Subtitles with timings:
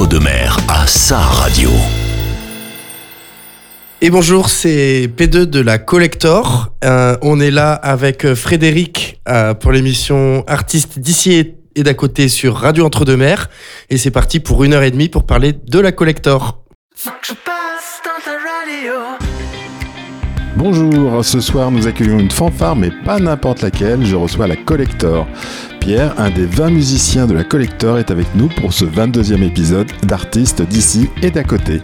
[0.00, 1.68] Entre-deux-Mers à sa radio.
[4.00, 6.72] Et bonjour, c'est P2 de la Collector.
[6.84, 12.30] Euh, on est là avec euh, Frédéric euh, pour l'émission Artistes d'ici et d'à côté
[12.30, 13.50] sur Radio Entre-deux-Mers.
[13.90, 16.64] Et c'est parti pour une heure et demie pour parler de la Collector.
[20.62, 25.26] Bonjour, ce soir nous accueillons une fanfare mais pas n'importe laquelle, je reçois la Collector.
[25.80, 29.90] Pierre, un des 20 musiciens de la Collector, est avec nous pour ce 22e épisode
[30.02, 31.80] d'Artistes d'ici et d'à côté.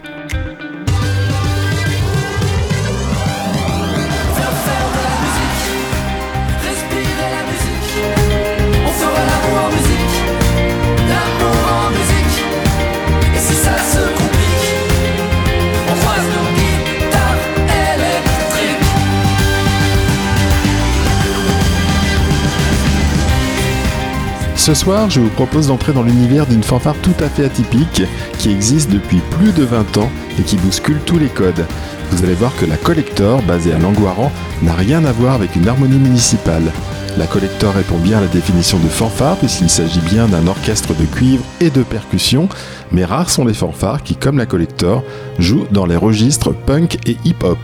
[24.67, 28.01] Ce soir, je vous propose d'entrer dans l'univers d'une fanfare tout à fait atypique
[28.37, 31.65] qui existe depuis plus de 20 ans et qui bouscule tous les codes.
[32.11, 34.29] Vous allez voir que la Collector, basée à Langoiran,
[34.63, 36.69] n'a rien à voir avec une harmonie municipale.
[37.17, 41.05] La Collector répond bien à la définition de fanfare puisqu'il s'agit bien d'un orchestre de
[41.05, 42.49] cuivre et de percussion,
[42.91, 45.01] mais rares sont les fanfares qui, comme la Collector,
[45.39, 47.57] jouent dans les registres punk et hip-hop.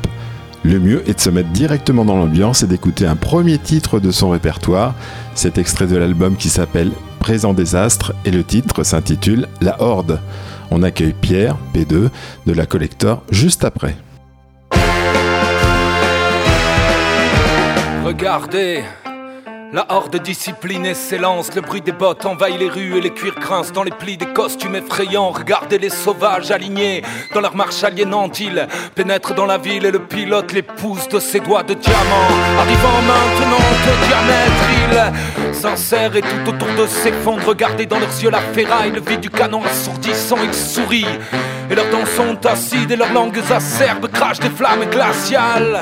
[0.66, 4.12] Le mieux est de se mettre directement dans l'ambiance et d'écouter un premier titre de
[4.12, 4.96] son répertoire.
[5.36, 10.22] Cet extrait de l'album qui s'appelle Présent désastre et le titre s'intitule La Horde.
[10.72, 12.10] On accueille Pierre, P2,
[12.46, 13.96] de la Collector juste après.
[18.06, 18.84] Regardez
[19.74, 23.74] la horde disciplinée s'élance, le bruit des bottes envahit les rues et les cuirs grincent
[23.74, 25.32] dans les plis des costumes effrayants.
[25.32, 27.02] Regardez les sauvages alignés
[27.34, 31.20] dans leur marche aliénante, ils pénètrent dans la ville et le pilote les pousse de
[31.20, 32.28] ses doigts de diamant.
[32.60, 37.44] Arrivant maintenant de diamètre, il s'insère et tout autour de s'effondre.
[37.48, 41.20] Regardez dans leurs yeux la ferraille, le vide du canon assourdissant, ils sourient.
[41.72, 45.82] Et leurs dents sont acides et leurs langues acerbes crachent des flammes glaciales.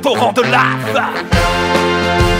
[0.00, 2.31] Torrents de lave.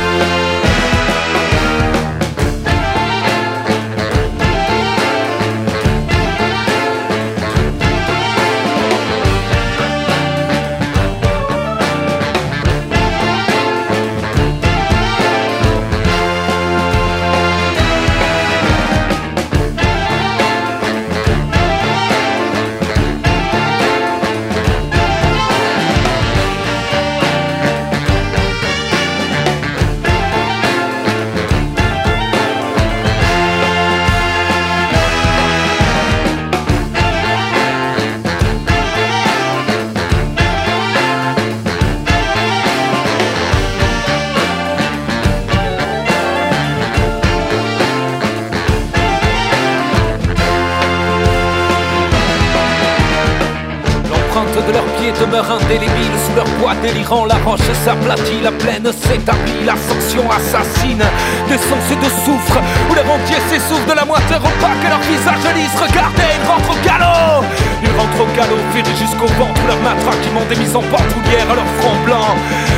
[56.82, 57.24] Délirant.
[57.24, 61.04] La roche s'aplatit, la plaine s'établit, l'ascension assassine
[61.48, 62.58] d'essence et de soufre.
[62.90, 65.76] Où les rentiers s'essoufflent de la moitié opaque leur visage lisse.
[65.80, 67.46] Regardez, ils rentrent au galop
[67.82, 69.62] Ils rentrent au galop, virés jusqu'au ventre.
[69.66, 72.30] Leur matraque des mises en bandoulière à leur front blanc.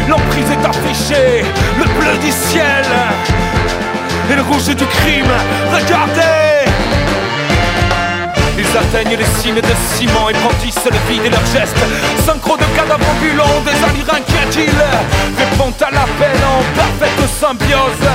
[0.09, 1.45] L'emprise est affichée,
[1.79, 2.85] le bleu du ciel
[4.31, 5.33] et le rouge du crime.
[5.73, 6.34] Regardez
[8.77, 11.79] atteignent les cimes de ciment et brandissent le vide et leurs gestes.
[12.27, 14.85] Synchro de cadavres ambulants, des allures inquiétiles
[15.39, 18.07] Répondent à l'appel en parfaite symbiose.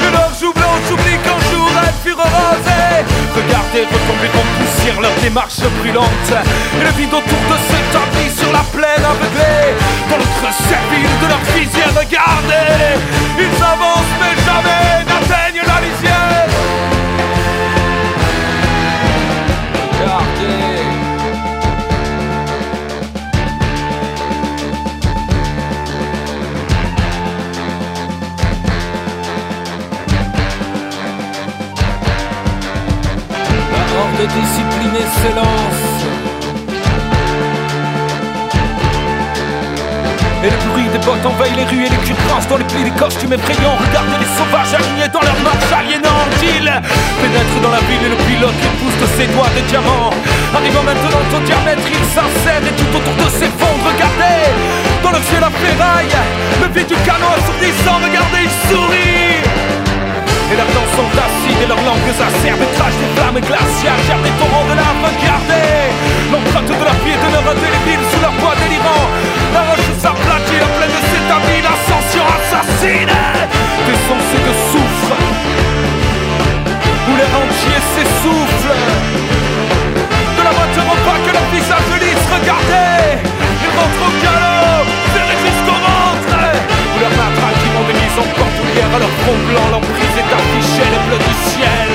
[0.00, 3.04] Et leurs joues blanches oublient qu'un jour elles furent rosées
[3.34, 8.52] Regardez retomber en poussière leur démarche brûlante Et le vide autour de ce tapis sur
[8.52, 9.72] la plaine aveuglée.
[10.10, 12.98] Dans servile de leur visière, regardez.
[13.38, 15.51] Ils avancent mais jamais n'atteignent
[34.22, 35.82] Le discipliné s'élance.
[40.44, 42.14] Et le bruit des bottes envahit les rues et les culs
[42.48, 43.74] dans les plis des costumes effrayants.
[43.82, 46.38] Regardez les sauvages alignés dans leur marche aliénante.
[46.38, 46.70] Ils
[47.18, 50.14] pénètrent dans la ville et le pilote les de ses doigts de diamant.
[50.54, 53.90] Arrivant maintenant au diamètre, il s'insère et tout autour de s'effondre.
[53.90, 54.54] Regardez
[55.02, 56.14] dans le ciel la ferraille,
[56.62, 57.98] le vide du canon assourdissant.
[57.98, 59.91] Regardez, il sourit.
[60.52, 64.04] Et leurs dents sont acides et leurs langues acerbes et crachent des flammes glaciales.
[64.04, 65.88] Gèrent des torrents de lave gardée
[66.28, 69.08] L'empreinte de leurs pieds de leur indélébile sous leur poids délirant
[69.56, 73.16] La roche s'aplatit, la plaine de s'établit, l'ascension assassine.
[73.88, 75.16] Des sens de souffle.
[77.08, 78.76] Où l'air entier s'essouffle.
[80.36, 84.84] De la moitié repas que leur visage lisse, regardez Ils rentrent au galop,
[85.16, 86.36] c'est jusqu'au ventre.
[86.92, 88.28] Où leur matraque immonde mise en
[89.24, 91.90] fond blanc, l'emprise est affichée, les bleus du ciel.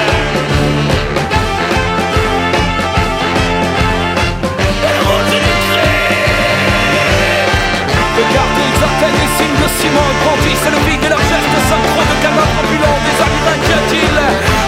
[8.17, 12.15] Regardez, ils atteignent les signes de ciment, brandissent le vide et leur geste synchro de
[12.23, 14.23] cadavres ambulants, des allures inquiétiles,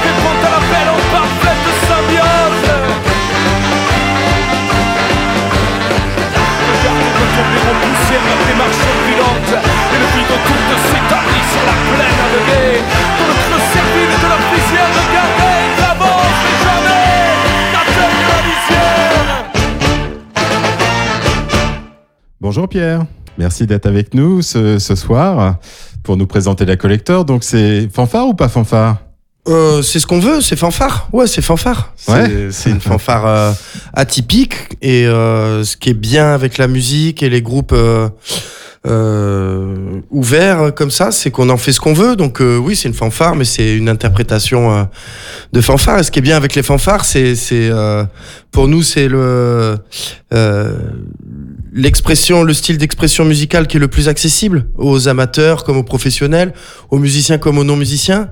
[0.06, 2.70] répondent à l'appel en parfaite symbiose.
[6.70, 8.49] Regardez retomber en poussière
[22.52, 23.06] Bonjour Pierre,
[23.38, 25.58] merci d'être avec nous ce, ce soir
[26.02, 27.24] pour nous présenter la collector.
[27.24, 28.98] Donc c'est fanfare ou pas fanfare?
[29.48, 31.10] Euh, c'est ce qu'on veut, c'est fanfare.
[31.14, 31.94] Ouais, c'est fanfare.
[31.96, 32.48] C'est- Ouais.
[32.50, 33.52] C'est une fanfare euh,
[33.94, 34.56] atypique.
[34.82, 37.76] Et euh, ce qui est bien avec la musique et les groupes
[40.10, 42.16] ouverts comme ça, c'est qu'on en fait ce qu'on veut.
[42.16, 44.90] Donc oui, c'est une fanfare, mais c'est une interprétation
[45.54, 46.00] de fanfare.
[46.00, 47.36] Et ce qui est bien avec les fanfares, c'est,
[48.52, 49.78] pour nous, c'est le
[51.72, 56.54] l'expression, le style d'expression musicale qui est le plus accessible aux amateurs comme aux professionnels,
[56.90, 58.30] aux musiciens comme aux non-musiciens.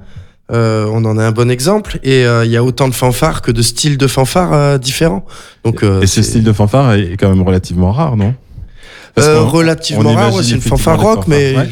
[0.49, 3.41] Euh, on en a un bon exemple et euh, il y a autant de fanfares
[3.41, 5.25] que de styles de fanfares euh, différents.
[5.65, 8.33] Donc euh, Et ce style de fanfare est quand même relativement rare, non?
[9.19, 11.69] Euh, relativement rare, ouais, c'est une fanfare rock, mais ouais.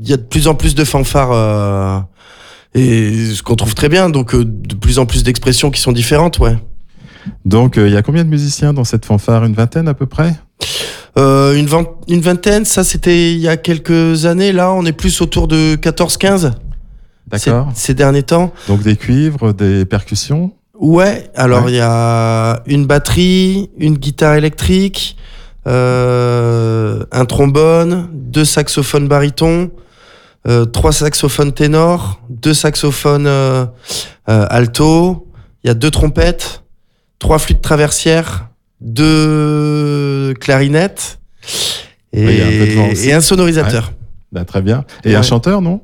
[0.00, 2.00] il y a de plus en plus de fanfares euh,
[2.74, 4.10] et ce qu'on trouve très bien.
[4.10, 6.56] Donc euh, de plus en plus d'expressions qui sont différentes, ouais.
[7.44, 9.44] Donc il y a combien de musiciens dans cette fanfare?
[9.44, 10.34] Une vingtaine à peu près?
[11.16, 14.52] Euh, une, vingt- une vingtaine, ça c'était il y a quelques années.
[14.52, 16.52] Là, on est plus autour de 14-15
[17.36, 17.68] ces, D'accord.
[17.74, 18.52] ces derniers temps.
[18.68, 20.52] Donc des cuivres, des percussions?
[20.78, 21.72] Ouais, alors Ouais.
[21.72, 25.16] il y a une batterie, une guitare électrique,
[25.66, 29.70] euh, un trombone, deux saxophones barytons,
[30.48, 33.28] euh, trois saxophones ténors, deux saxophones
[34.26, 35.28] alto,
[35.62, 36.62] il y a deux trompettes,
[37.18, 38.48] trois flûtes traversières,
[38.84, 41.18] deux clarinettes
[42.12, 43.92] et, Oui, un et sonorisateur.
[44.30, 44.84] Bah, Très bien.
[45.04, 45.14] Et Ouais.
[45.16, 45.80] un chanteur, non?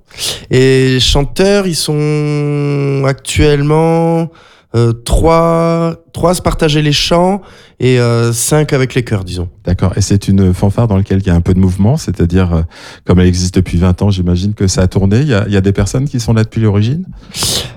[0.51, 4.31] Et chanteurs, ils sont actuellement
[4.77, 7.43] euh, trois, trois se partager les chants
[7.81, 9.49] et euh, cinq avec les chœurs, disons.
[9.65, 9.93] D'accord.
[9.97, 12.63] Et c'est une fanfare dans laquelle il y a un peu de mouvement, c'est-à-dire, euh,
[13.05, 15.21] comme elle existe depuis 20 ans, j'imagine que ça a tourné.
[15.21, 17.05] Il y a, il y a des personnes qui sont là depuis l'origine?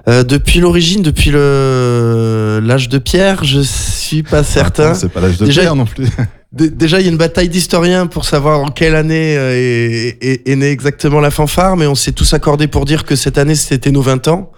[0.08, 4.88] Euh, depuis l'origine, depuis le l'âge de pierre, je suis pas certain.
[4.90, 6.08] Attends, C'est pas l'âge de Déjà, pierre non plus.
[6.52, 10.18] Dé- Déjà, il y a une bataille d'historiens pour savoir en quelle année euh, est,
[10.24, 13.38] est, est née exactement la fanfare, mais on s'est tous accordés pour dire que cette
[13.40, 14.52] année, c'était nos 20 ans.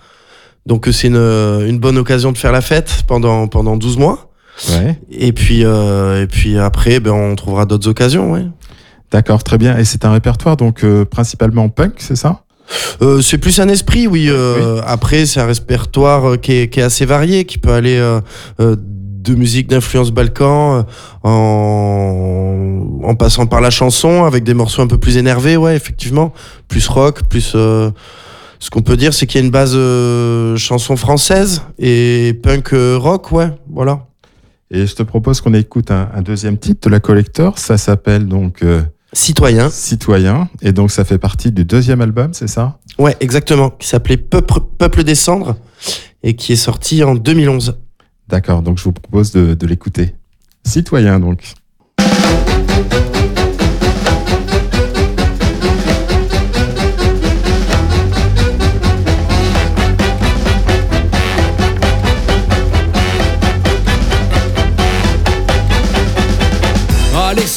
[0.66, 4.32] Donc, euh, c'est une, une bonne occasion de faire la fête pendant, pendant 12 mois.
[4.70, 5.00] Ouais.
[5.12, 8.46] Et puis, euh, et puis après, ben, on trouvera d'autres occasions, ouais.
[9.12, 9.78] D'accord, très bien.
[9.78, 12.42] Et c'est un répertoire donc euh, principalement punk, c'est ça?
[13.02, 14.28] Euh, c'est plus un esprit, oui.
[14.30, 17.98] euh, Après, c'est un répertoire euh, qui est, qui est assez varié, qui peut aller
[17.98, 18.20] euh,
[18.60, 20.84] euh, de musique d'influence balkan euh,
[21.24, 26.34] en, en passant par la chanson, avec des morceaux un peu plus énervés, ouais, effectivement.
[26.68, 27.52] Plus rock, plus...
[27.56, 27.92] euh,
[28.60, 32.74] ce qu'on peut dire, c'est qu'il y a une base euh, chanson française et punk
[32.74, 34.08] euh, rock, ouais, voilà.
[34.72, 37.60] Et je te propose qu'on écoute un, un deuxième titre de la Collector.
[37.60, 38.82] Ça s'appelle donc euh,
[39.14, 39.70] Citoyen.
[39.70, 40.50] Citoyen.
[40.62, 42.80] Et donc ça fait partie du deuxième album, c'est ça?
[42.98, 43.70] Ouais, exactement.
[43.70, 45.56] Qui s'appelait Peuple, Peuple des cendres
[46.24, 47.78] et qui est sorti en 2011.
[48.28, 50.16] D'accord, donc je vous propose de, de l'écouter.
[50.66, 51.54] Citoyen donc.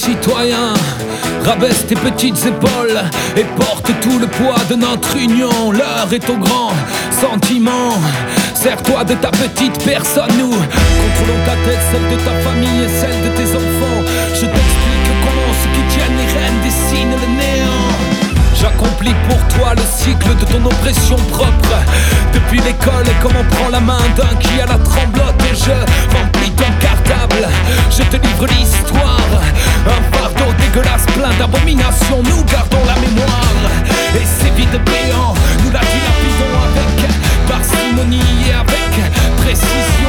[0.09, 0.75] Allez citoyens,
[1.45, 2.99] rabaisse tes petites épaules
[3.37, 5.71] et porte tout le poids de notre union.
[5.71, 6.73] L'heure est au grand
[7.21, 7.93] sentiment.
[8.55, 13.23] Sers-toi de ta petite personne, nous contrôlons ta tête, celle de ta famille et celle
[13.23, 14.03] de tes enfants.
[14.35, 17.89] Je t'explique comment ceux qui tiennent les rênes dessinent le néant.
[18.61, 21.77] J'accomplis pour toi le cycle de ton oppression propre
[22.33, 26.38] Depuis l'école et comme on prend la main d'un qui a la tremblote Et je
[26.59, 27.49] ton cartable
[27.91, 29.31] Je te livre l'histoire.
[29.87, 32.23] Un fardeau dégueulasse plein d'abominations.
[32.23, 33.65] Nous gardons la mémoire.
[34.15, 35.35] Et c'est vide béant
[35.65, 37.11] Nous la dilapidons avec
[37.49, 38.95] parcimonie et avec
[39.43, 40.08] précision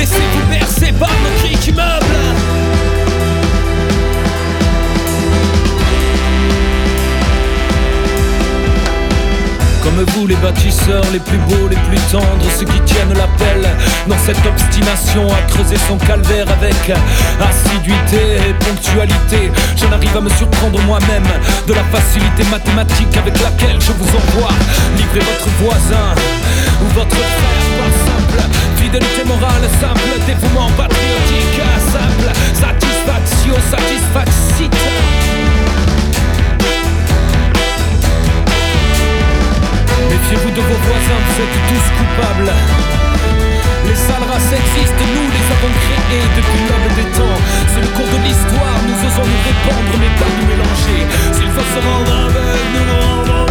[0.00, 2.06] Laissez-vous bercer par nos cris qui meublent
[9.82, 12.24] Comme vous les bâtisseurs, les plus beaux, les plus tendres,
[12.58, 13.68] ceux qui tiennent l'appel
[14.06, 16.76] dans cette obstination à creuser son calvaire avec
[17.38, 19.52] assiduité et ponctualité.
[19.76, 21.28] J'en arrive à me surprendre moi-même
[21.66, 24.52] de la facilité mathématique avec laquelle je vous envoie
[24.96, 26.14] livrer votre voisin
[26.80, 31.62] ou votre frère par simple Fidélité morale simple, dévouement patriotique
[31.94, 34.66] simple Satisfaction, satisfaction
[40.10, 42.52] Méfiez-vous de vos voisins, vous êtes tous coupables.
[43.86, 47.38] Les sales races existent, nous les avons créées depuis l'homme des temps.
[47.72, 51.06] C'est le cours de l'histoire, nous osons nous répandre mais pas nous mélanger.
[51.30, 52.26] S'il faut se rendre
[52.74, 53.49] nous nous rendons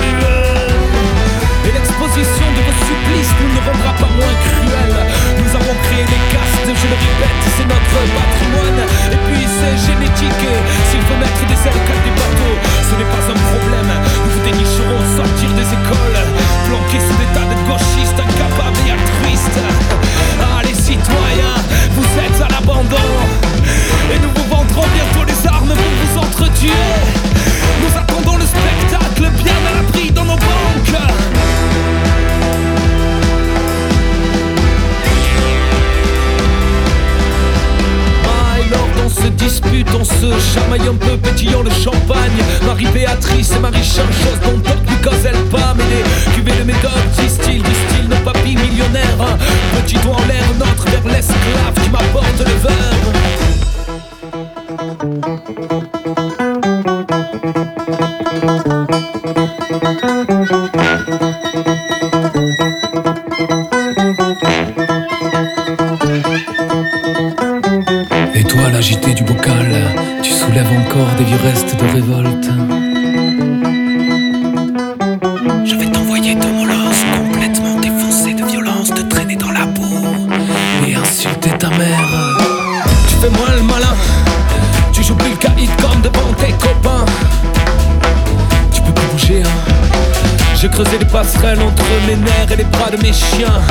[2.19, 5.07] De vos supplices nous ne rendra pas moins cruels.
[5.39, 8.83] Nous avons créé les castes, je le répète, c'est notre patrimoine.
[9.13, 10.47] Et puis c'est génétique,
[10.91, 12.57] s'il faut mettre des ailes des bateaux,
[12.89, 14.28] ce n'est pas un problème.
[14.51, 16.19] Dénicherons sortir des écoles
[16.65, 19.61] planqués sous des de gauchistes incapables et altruistes.
[20.41, 22.97] Ah, les citoyens, vous êtes à l'abandon.
[24.11, 26.71] Et nous vous vendrons bientôt les armes pour vous entretuer.
[27.79, 30.97] Nous attendons le spectacle bien à l'abri dans nos banques.
[39.09, 42.31] On se dispute, on se chamaille un peu, pétillant le champagne.
[42.65, 46.03] Marie-Béatrice et Marie-Changeuse dont plus cause elle pas, mais des
[46.35, 49.37] cuvées de méthode, disent-ils, disent-ils, nos papilles millionnaires.
[49.81, 52.53] Petit doigt en l'air, notre vers l'esclave qui m'apporte le
[55.79, 55.88] verre.
[93.01, 93.61] Mes chiens.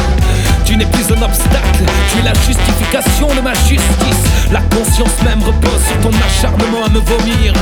[0.64, 4.24] Tu n'es plus un obstacle, tu es la justification de ma justice.
[4.52, 7.52] La conscience même repose sur ton acharnement à me vomir.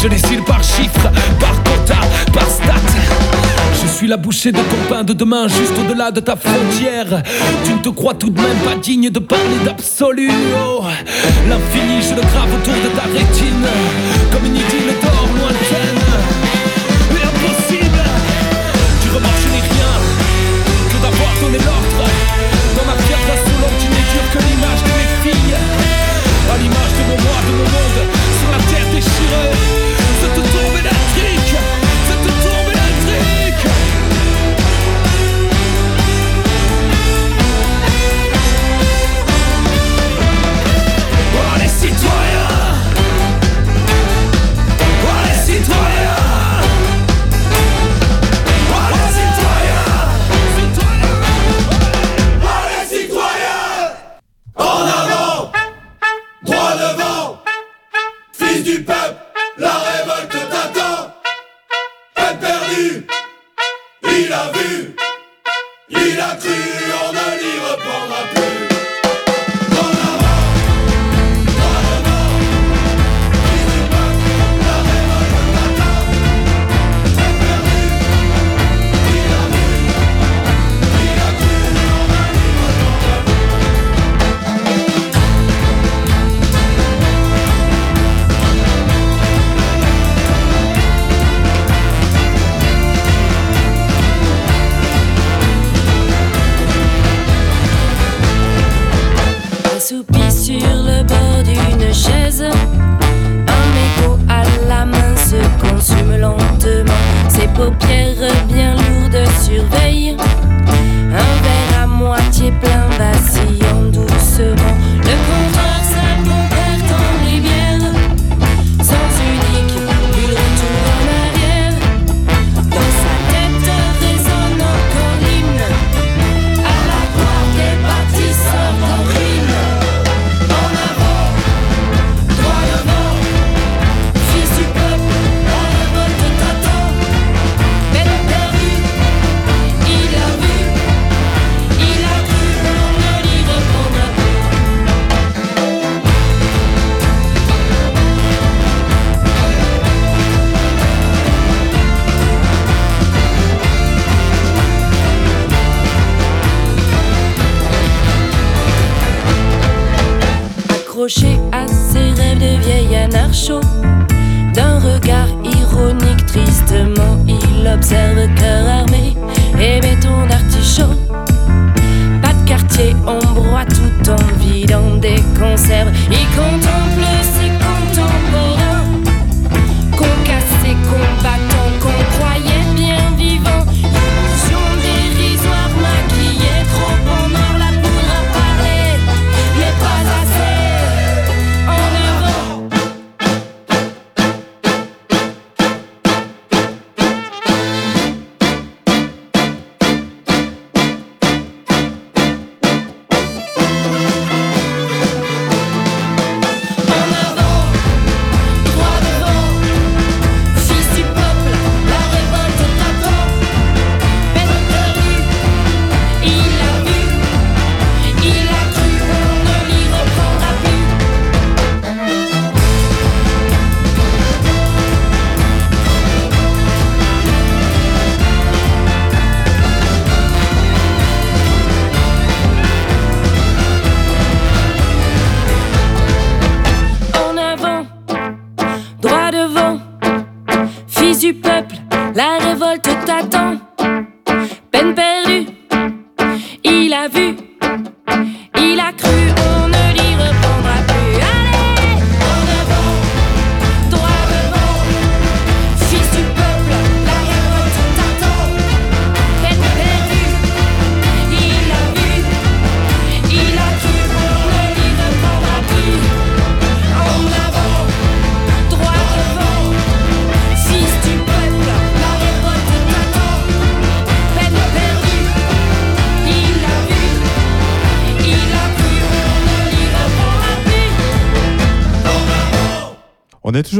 [0.00, 2.00] Je décide par chiffre, par quota,
[2.32, 2.74] par stat.
[3.82, 7.22] Je suis la bouchée de ton pain de demain, juste au-delà de ta frontière.
[7.64, 10.30] Tu ne te crois tout de même pas digne de parler d'absolu.
[10.56, 10.84] Oh,
[11.48, 13.66] l'infini, je le grave autour de ta rétine,
[14.32, 15.01] comme une idylle
[27.46, 27.64] de mon
[28.40, 29.61] sur la terre déchirée.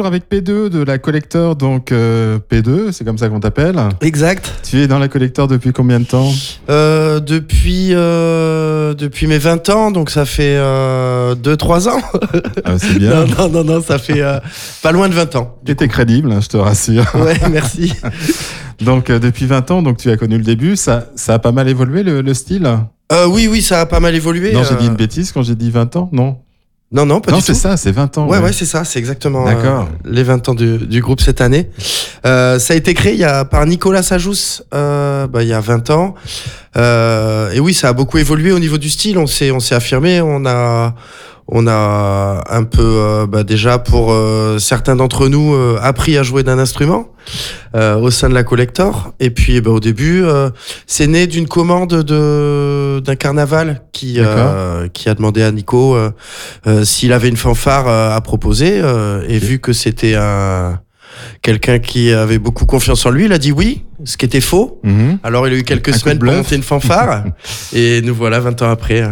[0.02, 3.76] Toujours avec P2 de la collector, donc euh, P2, c'est comme ça qu'on t'appelle.
[4.00, 4.52] Exact.
[4.68, 6.30] Tu es dans la collector depuis combien de temps?
[6.68, 12.00] Euh, depuis, euh, depuis mes 20 ans, donc ça fait 2-3 ans.
[12.64, 13.10] Ah, C'est bien.
[13.26, 14.22] non, non, non, non, ça fait
[14.82, 15.58] pas loin de 20 ans.
[15.64, 17.04] Tu étais crédible, hein, je te rassure.
[17.22, 17.92] Ouais, merci.
[18.80, 21.68] Donc depuis 20 ans, donc tu as connu le début, ça, ça a pas mal
[21.68, 22.68] évolué le, le style?
[23.28, 24.52] Oui, oui, ça a pas mal évolué.
[24.52, 26.38] Non, j'ai dit une bêtise quand j'ai dit 20 ans, non?
[26.92, 28.28] Non, non, pas Non, c'est ça, c'est 20 ans.
[28.28, 29.88] Ouais, ouais, c'est ça, c'est exactement D'accord.
[29.88, 31.70] euh, les 20 ans du, du groupe cette année.
[32.26, 35.54] Euh, ça a été créé il y a, par Nicolas Sajous euh, bah, il y
[35.54, 36.14] a 20 ans.
[36.76, 39.16] Euh, et oui, ça a beaucoup évolué au niveau du style.
[39.16, 40.20] On s'est, on s'est affirmé.
[40.20, 40.94] On a,
[41.54, 46.22] on a un peu euh, bah, déjà pour euh, certains d'entre nous euh, appris à
[46.22, 47.08] jouer d'un instrument
[47.76, 49.12] euh, au sein de la collector.
[49.20, 50.48] Et puis bah, au début, euh,
[50.86, 55.94] c'est né d'une commande de d'un carnaval qui euh, qui a demandé à Nico
[56.84, 58.80] s'il avait une fanfare à proposer.
[58.82, 60.80] euh, et vu que c'était un
[61.42, 64.80] quelqu'un qui avait beaucoup confiance en lui, il a dit oui, ce qui était faux.
[64.84, 65.18] Mhm.
[65.22, 67.24] Alors il a eu quelques Un semaines pour monter une fanfare.
[67.74, 69.06] et nous voilà 20 ans après.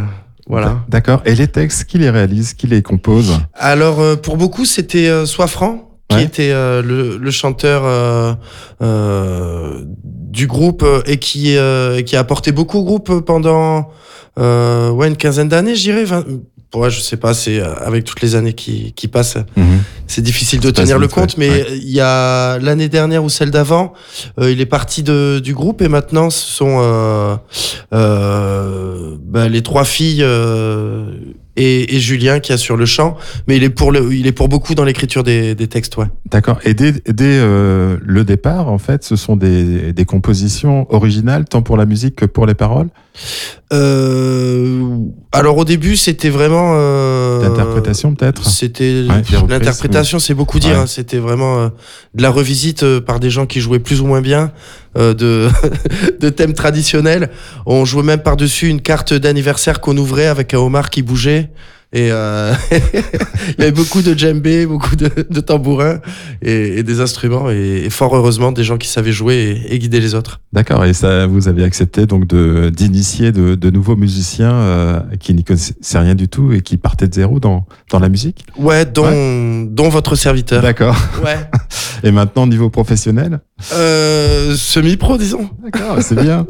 [0.48, 0.81] Voilà.
[0.88, 1.22] D'accord.
[1.24, 5.26] Et les textes, qui les réalise, qui les compose Alors euh, pour beaucoup c'était euh,
[5.26, 6.24] Soifran qui Ouais.
[6.24, 8.33] était euh, le, le chanteur euh,
[8.83, 13.90] euh, du groupe et qui euh, qui a apporté beaucoup au groupe pendant
[14.38, 16.05] euh, ouais une quinzaine d'années je
[16.72, 19.37] 20 Ouais, je sais pas, c'est euh, avec toutes les années qui, qui passent,
[20.06, 21.12] c'est difficile de tenir le ouais.
[21.12, 21.66] compte, mais Ouais.
[21.72, 23.92] il y a l'année dernière ou celle d'avant,
[24.38, 27.37] euh, il est parti de, du groupe et maintenant ce sont euh,
[27.92, 31.11] euh, bah, les trois filles euh,
[31.61, 34.49] et, et Julien qui assure le chant, mais il est pour le, il est pour
[34.49, 36.07] beaucoup dans l'écriture des, des textes, ouais.
[36.31, 36.59] D'accord.
[36.64, 41.62] Et dès, dès euh, le départ, en fait, ce sont des, des compositions originales, tant
[41.62, 42.88] pour la musique que pour les paroles?
[43.73, 44.96] Euh,
[45.33, 48.44] alors au début c'était vraiment euh, D'interprétation, peut-être?
[48.46, 50.70] C'était Ouais, l'interprétation, c'est beaucoup dire.
[50.70, 50.77] Ouais.
[50.83, 50.87] hein.
[50.87, 51.70] C'était vraiment
[52.14, 54.53] de la revisite par des gens qui jouaient plus ou moins bien
[54.96, 55.48] euh, de
[56.20, 57.31] de thèmes traditionnels.
[57.66, 61.50] On jouait même par dessus une carte d'anniversaire qu'on ouvrait avec un homard qui bougeait.
[61.92, 65.98] Et euh, il y avait beaucoup de djembé, beaucoup de, de tambourins
[66.40, 69.79] et, et des instruments et, et fort heureusement des gens qui savaient jouer et, et
[69.81, 70.40] guider les autres.
[70.53, 70.85] D'accord.
[70.85, 75.42] Et ça, vous avez accepté donc de d'initier de, de nouveaux musiciens euh, qui n'y
[75.42, 78.46] connaissaient rien du tout et qui partaient de zéro dans dans la musique?
[78.57, 80.62] Ouais, dont dont votre serviteur.
[80.62, 80.96] D'accord.
[81.24, 81.38] Ouais.
[82.03, 83.40] Et maintenant, au niveau professionnel?
[83.73, 85.51] Euh, semi-pro disons.
[85.62, 86.46] D'accord, c'est bien.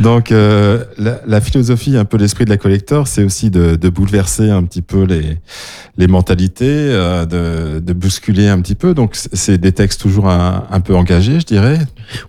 [0.00, 3.88] Donc, euh, la, la philosophie, un peu l'esprit de la collector, c'est aussi de, de
[3.88, 5.38] bouleverser un petit peu les,
[5.96, 8.94] les mentalités, euh, de, de bousculer un petit peu.
[8.94, 11.78] Donc, c'est- des textes toujours un, un peu engagés, je dirais.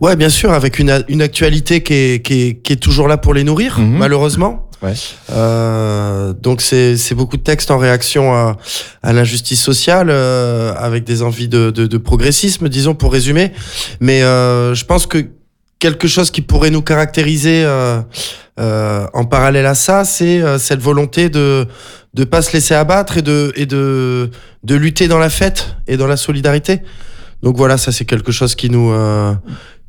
[0.01, 3.17] Ouais, bien sûr, avec une, une actualité qui est, qui, est, qui est toujours là
[3.17, 3.97] pour les nourrir, Mhm.
[3.97, 4.66] malheureusement.
[4.83, 4.93] Ouais.
[5.31, 8.57] Euh, donc c'est beaucoup de textes en réaction à,
[9.01, 13.53] à l'injustice sociale, euh, avec des envies de, de, de progressisme, disons pour résumer.
[13.99, 15.29] Mais euh, je pense que
[15.79, 18.01] quelque chose qui pourrait nous caractériser euh,
[18.59, 21.67] euh, en parallèle à ça, c'est euh, cette volonté de
[22.13, 24.29] de pas se laisser abattre et de et de
[24.63, 26.81] de lutter dans la fête et dans la solidarité.
[27.43, 29.33] Donc voilà, ça c'est quelque chose qui nous euh,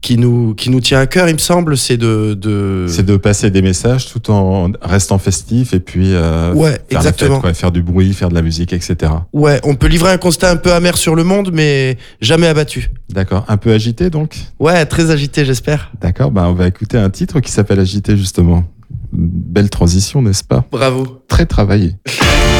[0.00, 3.16] qui nous qui nous tient à cœur, il me semble, c'est de de C'est de
[3.16, 7.34] passer des messages tout en restant festif et puis euh, ouais faire exactement.
[7.34, 9.12] fête, quoi, faire du bruit, faire de la musique, etc.
[9.32, 12.90] Ouais, on peut livrer un constat un peu amer sur le monde, mais jamais abattu.
[13.11, 13.44] D'accord.
[13.48, 14.37] Un peu agité donc?
[14.61, 15.90] Ouais, très agité, j'espère.
[16.00, 18.64] D'accord, bah on va écouter un titre qui s'appelle Agité justement.
[19.12, 20.64] Belle transition, n'est-ce pas?
[20.70, 21.22] Bravo.
[21.28, 21.96] Très travaillé.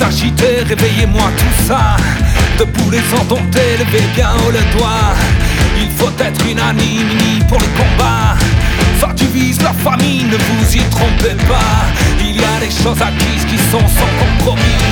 [0.00, 1.96] les réveillez-moi tout ça.
[2.58, 5.14] Debout les endomptés, levez bien haut le doigt.
[5.80, 8.34] Il faut être unanime pour le combat
[9.00, 11.86] Ça divise la famille, ne vous y trompez pas.
[12.20, 14.84] Il y a des choses acquises qui sont sans compromis.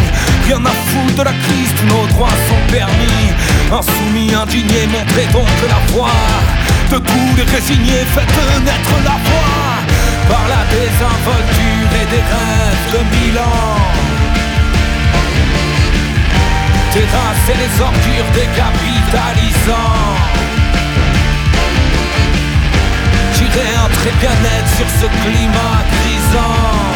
[0.46, 3.26] Rien à foutre de la crise, tous nos droits sont permis.
[3.72, 6.22] Insoumis, indignés, montrez donc la voie.
[6.90, 9.82] Debout les résignés, faites naître la voix.
[10.28, 13.38] Par la désinvolture et des rêves de mille
[16.92, 20.16] terrasser les ordures des capitalisants.
[23.32, 26.92] Tirer un trait bien net sur ce climat grisant.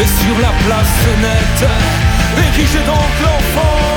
[0.00, 1.70] Et sur la place nette,
[2.38, 3.89] érigez donc l'enfant.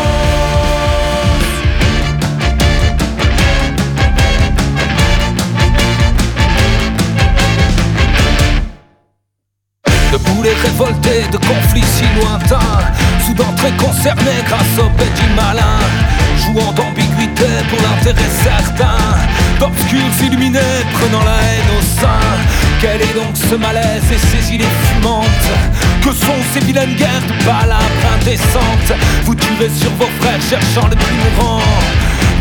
[10.44, 12.84] Les révoltés de conflits si lointains.
[13.26, 15.80] Soudain très concernés grâce au petit malin.
[16.38, 18.98] Jouant d'ambiguïté pour l'intérêt certain.
[19.58, 22.28] D'obscurs illuminés prenant la haine au sein.
[22.82, 25.50] Quel est donc ce malaise et ces idées fumantes
[26.02, 30.98] Que sont ces vilaines guerres de palabres indécentes Vous tuez sur vos frères cherchant les
[30.98, 31.62] plus mourants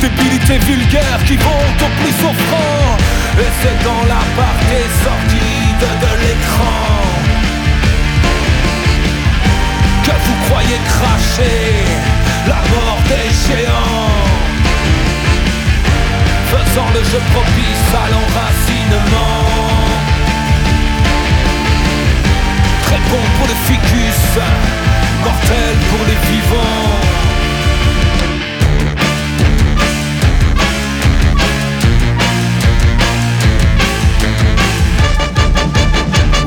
[0.00, 2.98] Débilité vulgaire qui vont au plus offrant.
[3.38, 7.11] Et c'est dans la part des sordides de l'écran
[10.24, 11.84] vous croyez cracher
[12.46, 14.22] la mort des géants.
[16.50, 19.42] Faisant le jeu propice à l'enracinement.
[22.84, 24.22] Très bon pour le ficus,
[25.24, 27.12] mortel pour les vivants.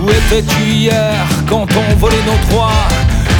[0.01, 1.15] Où étais-tu hier
[1.47, 2.87] quand on volait nos droits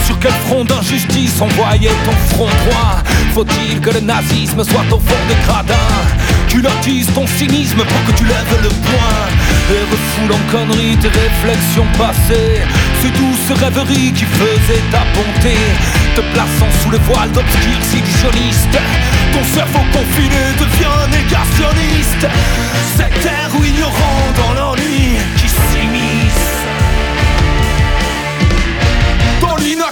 [0.05, 2.97] sur quel front d'injustice on voyait ton front droit?
[3.33, 6.01] Faut-il que le nazisme soit au fond des gradins?
[6.47, 9.21] Tu lottises ton cynisme pour que tu lèves le poing.
[9.73, 12.61] Et refoule en conneries tes réflexions passées.
[13.01, 15.57] Ces douces rêveries qui faisaient ta bonté.
[16.15, 18.79] Te plaçant sous le voile d'obscurs illusionnistes.
[19.33, 22.27] Ton cerveau confiné devient négationniste
[22.95, 25.17] Sectaire ou ignorant dans l'ennui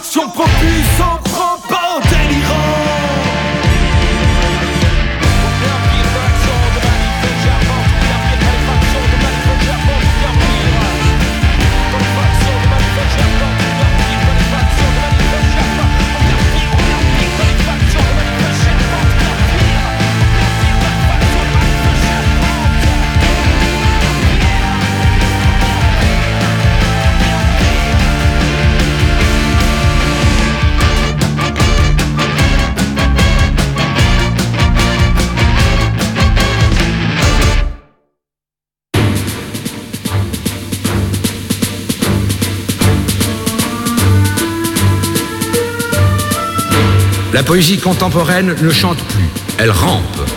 [0.03, 2.82] dans l'inaction propice, on prend pas au délirant.
[47.43, 49.27] La poésie contemporaine ne chante plus,
[49.57, 50.29] elle rampe.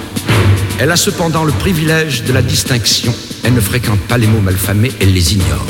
[0.81, 3.14] Elle a cependant le privilège de la distinction.
[3.45, 5.66] Elle ne fréquente pas les mots malfamés, elle les ignore.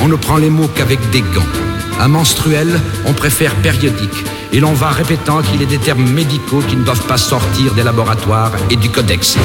[0.00, 1.46] On ne prend les mots qu'avec des gants.
[2.00, 4.24] À menstruel, on préfère périodique.
[4.52, 7.84] Et l'on va répétant qu'il est des termes médicaux qui ne doivent pas sortir des
[7.84, 9.38] laboratoires et du codex.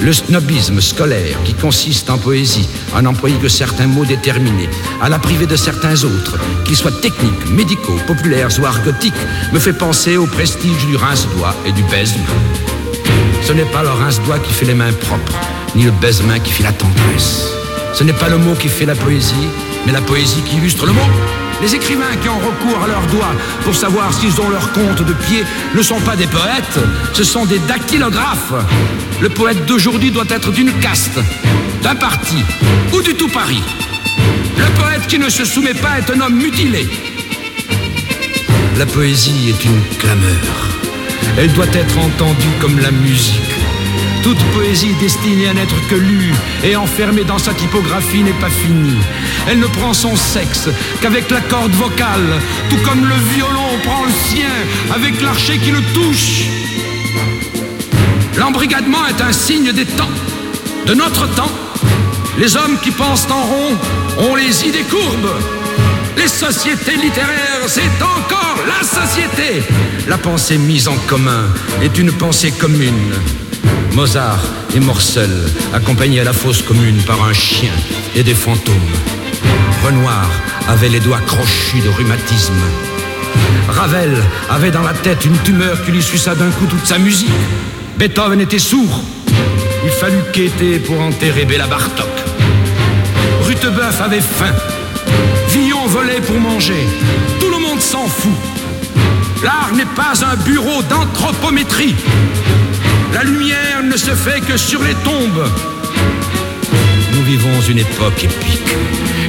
[0.00, 4.68] Le snobisme scolaire, qui consiste en poésie à n'employer que certains mots déterminés,
[5.02, 9.12] à la priver de certains autres, qu'ils soient techniques, médicaux, populaires ou argotiques,
[9.52, 12.14] me fait penser au prestige du rince-doigt et du baise
[13.42, 15.38] Ce n'est pas le rince-doigt qui fait les mains propres,
[15.76, 17.48] ni le baise-main qui fait la tendresse.
[17.92, 19.48] Ce n'est pas le mot qui fait la poésie,
[19.84, 21.10] mais la poésie qui illustre le mot.
[21.62, 25.12] Les écrivains qui ont recours à leurs doigts pour savoir s'ils ont leur compte de
[25.12, 25.44] pied
[25.74, 26.78] ne sont pas des poètes,
[27.12, 28.54] ce sont des dactylographes.
[29.20, 31.18] Le poète d'aujourd'hui doit être d'une caste,
[31.82, 32.36] d'un parti
[32.94, 33.62] ou du tout Paris.
[34.56, 36.88] Le poète qui ne se soumet pas est un homme mutilé.
[38.78, 40.68] La poésie est une clameur.
[41.36, 43.59] Elle doit être entendue comme la musique.
[44.22, 48.98] Toute poésie destinée à n'être que lue et enfermée dans sa typographie n'est pas finie.
[49.48, 50.68] Elle ne prend son sexe
[51.00, 54.50] qu'avec la corde vocale, tout comme le violon prend le sien
[54.94, 56.44] avec l'archet qui le touche.
[58.38, 60.10] L'embrigadement est un signe des temps,
[60.86, 61.52] de notre temps.
[62.38, 63.76] Les hommes qui pensent en rond
[64.18, 65.34] ont les idées courbes.
[66.16, 69.62] Les sociétés littéraires, c'est encore la société.
[70.08, 71.44] La pensée mise en commun
[71.82, 73.14] est une pensée commune.
[73.94, 74.40] Mozart
[74.74, 75.30] et Morcel,
[75.74, 77.72] accompagnés à la fosse commune par un chien
[78.14, 78.74] et des fantômes.
[79.84, 80.28] Renoir
[80.68, 82.54] avait les doigts crochus de rhumatisme.
[83.68, 84.16] Ravel
[84.48, 87.30] avait dans la tête une tumeur qui lui suça d'un coup toute sa musique.
[87.98, 89.02] Beethoven était sourd.
[89.84, 92.08] Il fallut quêter pour enterrer Béla Bartok.
[93.46, 94.54] Rutebeuf avait faim.
[95.48, 96.86] Villon volait pour manger.
[97.40, 98.32] Tout le monde s'en fout.
[99.42, 101.96] L'art n'est pas un bureau d'anthropométrie.
[103.12, 105.48] La lumière ne se fait que sur les tombes.
[107.12, 108.74] Nous vivons une époque épique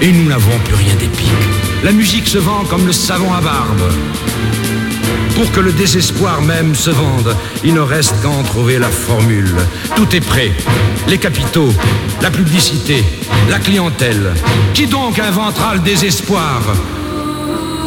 [0.01, 1.27] et nous n'avons plus rien d'épique.
[1.83, 3.91] La musique se vend comme le savon à barbe.
[5.35, 9.55] Pour que le désespoir même se vende, il ne reste qu'à en trouver la formule.
[9.95, 10.51] Tout est prêt.
[11.07, 11.73] Les capitaux,
[12.21, 13.03] la publicité,
[13.49, 14.33] la clientèle.
[14.75, 16.61] Qui donc inventera le désespoir?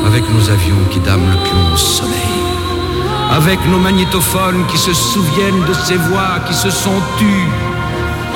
[0.06, 2.33] Avec nos avions qui dament le plomb au soleil.
[3.32, 7.48] Avec nos magnétophones qui se souviennent de ces voix qui se sont tues.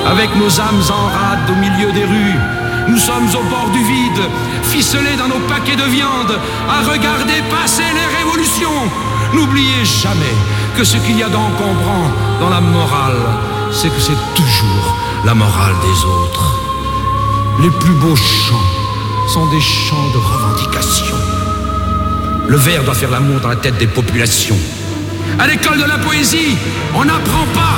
[0.05, 2.39] Avec nos âmes en rade au milieu des rues.
[2.87, 4.23] Nous sommes au bord du vide,
[4.63, 8.89] ficelés dans nos paquets de viande, à regarder passer les révolutions.
[9.33, 10.35] N'oubliez jamais
[10.75, 13.21] que ce qu'il y a d'encombrant dans la morale,
[13.71, 16.59] c'est que c'est toujours la morale des autres.
[17.61, 18.69] Les plus beaux chants
[19.27, 21.15] sont des chants de revendication.
[22.49, 24.57] Le verre doit faire l'amour dans la tête des populations.
[25.37, 26.57] À l'école de la poésie,
[26.95, 27.77] on n'apprend pas.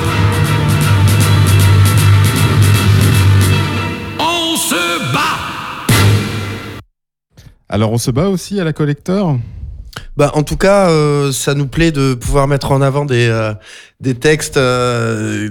[4.18, 6.80] On se bat.
[7.68, 9.38] Alors on se bat aussi à la collector?
[10.18, 13.54] Bah, en tout cas, euh, ça nous plaît de pouvoir mettre en avant des, euh,
[14.02, 15.50] des textes euh,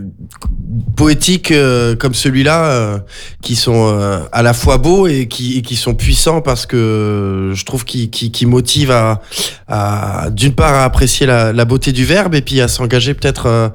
[0.97, 2.99] poétiques euh, comme celui-là, euh,
[3.41, 7.53] qui sont euh, à la fois beaux et qui, et qui sont puissants parce que
[7.55, 9.23] je trouve qu'ils qui, qui motivent à,
[9.67, 13.73] à d'une part à apprécier la, la beauté du verbe et puis à s'engager peut-être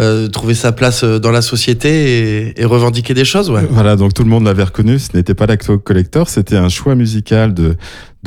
[0.00, 3.50] euh, trouver sa place dans la société et, et revendiquer des choses.
[3.50, 3.66] Ouais.
[3.68, 6.94] Voilà, donc tout le monde l'avait reconnu, ce n'était pas l'Acto Collector, c'était un choix
[6.94, 7.76] musical de,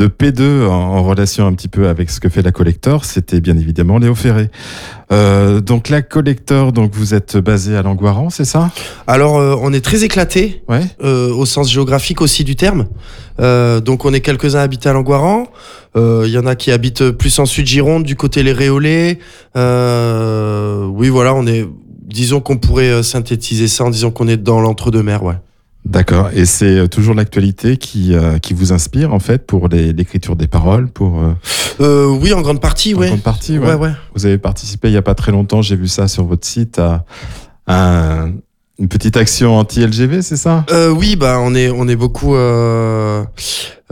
[0.02, 3.40] de P2 en, en relation un petit peu avec ce que fait la Collector, c'était
[3.40, 4.50] bien évidemment Léo Ferré.
[5.12, 8.72] Euh, donc la Collector, donc vous êtes basé à Langoiran, c'est ça?
[9.06, 10.64] Alors, euh, on est très éclaté.
[10.68, 10.82] Ouais.
[11.04, 12.88] euh, au sens géographique aussi du terme.
[13.38, 15.46] Donc on est quelques-uns habités à Langoiran.
[15.96, 19.20] Il y en a qui habitent plus en sud Gironde, du côté les Réolais.
[19.56, 21.68] Oui, voilà, on est.
[22.06, 25.36] Disons qu'on pourrait synthétiser ça en disant qu'on est dans l'entre-deux-mers, ouais.
[25.84, 30.36] D'accord, et c'est euh, toujours l'actualité qui, euh, qui vous inspire en fait pour l'écriture
[30.36, 31.32] des paroles, pour euh,
[31.80, 33.08] Euh, oui, en grande partie, en ouais.
[33.08, 33.58] grande partie.
[33.58, 33.91] ouais, ouais.
[34.13, 36.78] Vous avez participé il y a pas très longtemps, j'ai vu ça sur votre site,
[36.78, 37.04] à,
[37.65, 38.34] à un-
[38.80, 40.65] une petite action anti-LGV, c'est ça?
[40.72, 42.36] Euh, oui, bah on est on est beaucoup.
[42.36, 43.24] Euh,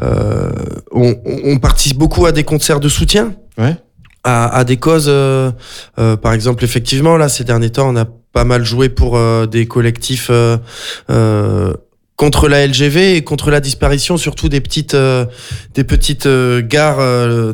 [0.01, 0.51] euh,
[0.91, 3.33] on, on- on participe beaucoup à des concerts de soutien.
[3.57, 3.75] Ouais.
[4.23, 5.05] à, à des causes.
[5.07, 5.51] euh,
[5.97, 9.45] euh, par exemple, effectivement, là, ces derniers temps, on a pas mal joué pour euh,
[9.45, 10.57] des collectifs euh,
[11.09, 11.73] euh,
[12.15, 15.25] contre la LGV et contre la disparition, surtout des petites, euh,
[15.73, 16.99] des petites euh, gares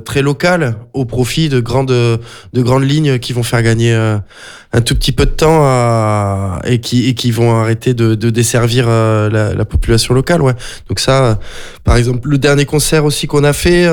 [0.03, 4.95] très locales, au profit de grandes, de grandes lignes qui vont faire gagner un tout
[4.95, 9.53] petit peu de temps à- et qui et qui vont arrêter de, de desservir la,
[9.53, 10.41] la population locale.
[10.41, 10.53] Ouais.
[10.89, 11.39] Donc ça,
[11.83, 13.87] par exemple, le dernier concert aussi qu'on a fait.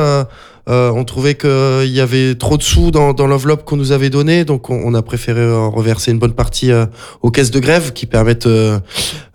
[0.68, 4.44] Euh, on trouvait qu'il y avait trop de sous dans, l'enveloppe qu'on nous avait donnée,
[4.44, 6.86] donc on, a préféré euh, reverser une bonne partie euh,
[7.20, 8.78] aux caisses de grève qui permettent euh,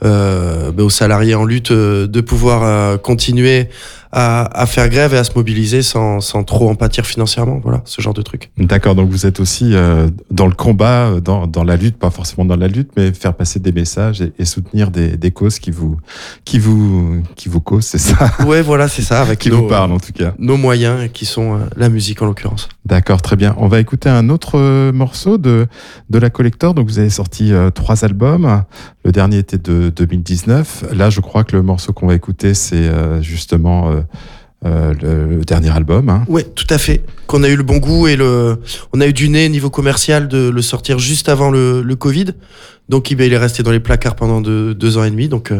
[0.02, 3.70] ben, aux salariés en lutte de pouvoir continuer
[4.12, 7.60] à, à faire grève et à se mobiliser sans, sans trop en pâtir financièrement.
[7.64, 8.52] Voilà, ce genre de truc.
[8.58, 12.10] D'accord, donc vous êtes aussi euh, dans le combat, euh, dans, dans la lutte, pas
[12.10, 15.60] forcément dans la lutte, mais faire passer des messages et, et soutenir des, des causes
[15.60, 15.98] qui vous,
[16.46, 18.32] qui vous, qui vous causent, c'est ça?
[18.46, 20.34] Ouais, voilà, c'est ça, avec Qui nos, vous parlent en tout cas.
[20.40, 22.70] nos moyens qui sont euh, la musique en l'occurrence.
[22.86, 23.54] D'accord, très bien.
[23.58, 25.68] On va écouter un autre euh, morceau de,
[26.10, 26.74] de la Collector.
[26.74, 28.64] Donc, vous avez sorti euh, trois albums.
[29.08, 30.88] Le dernier était de 2019.
[30.94, 33.90] Là, je crois que le morceau qu'on va écouter, c'est euh, justement
[34.66, 36.10] le, le, dernier album.
[36.10, 36.26] Hein.
[36.28, 37.06] Oui, tout à fait.
[37.26, 38.60] Qu'on a eu le bon goût et le,
[38.92, 42.34] on a eu du nez niveau commercial de le sortir juste avant le, le Covid.
[42.90, 45.30] Donc, il est resté dans les placards pendant deux, deux ans et demi.
[45.30, 45.54] Donc,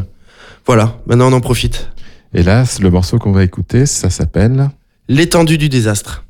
[0.66, 1.00] voilà.
[1.06, 1.90] Maintenant, on en profite.
[2.34, 4.72] Et là, le morceau qu'on va écouter, ça s'appelle
[5.08, 6.26] L'étendue du désastre.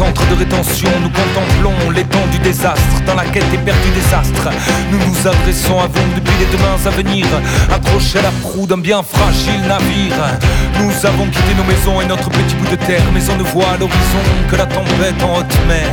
[0.00, 4.48] Des centres de rétention, nous contemplons l'étendue du désastre dans la quête éperdue des astres.
[4.90, 7.26] Nous nous adressons à vous depuis les demains à venir,
[7.70, 10.38] accrochés à la proue d'un bien fragile navire.
[10.80, 13.72] Nous avons quitté nos maisons et notre petit bout de terre, mais on ne voit
[13.74, 15.88] à l'horizon que la tempête en haute mer.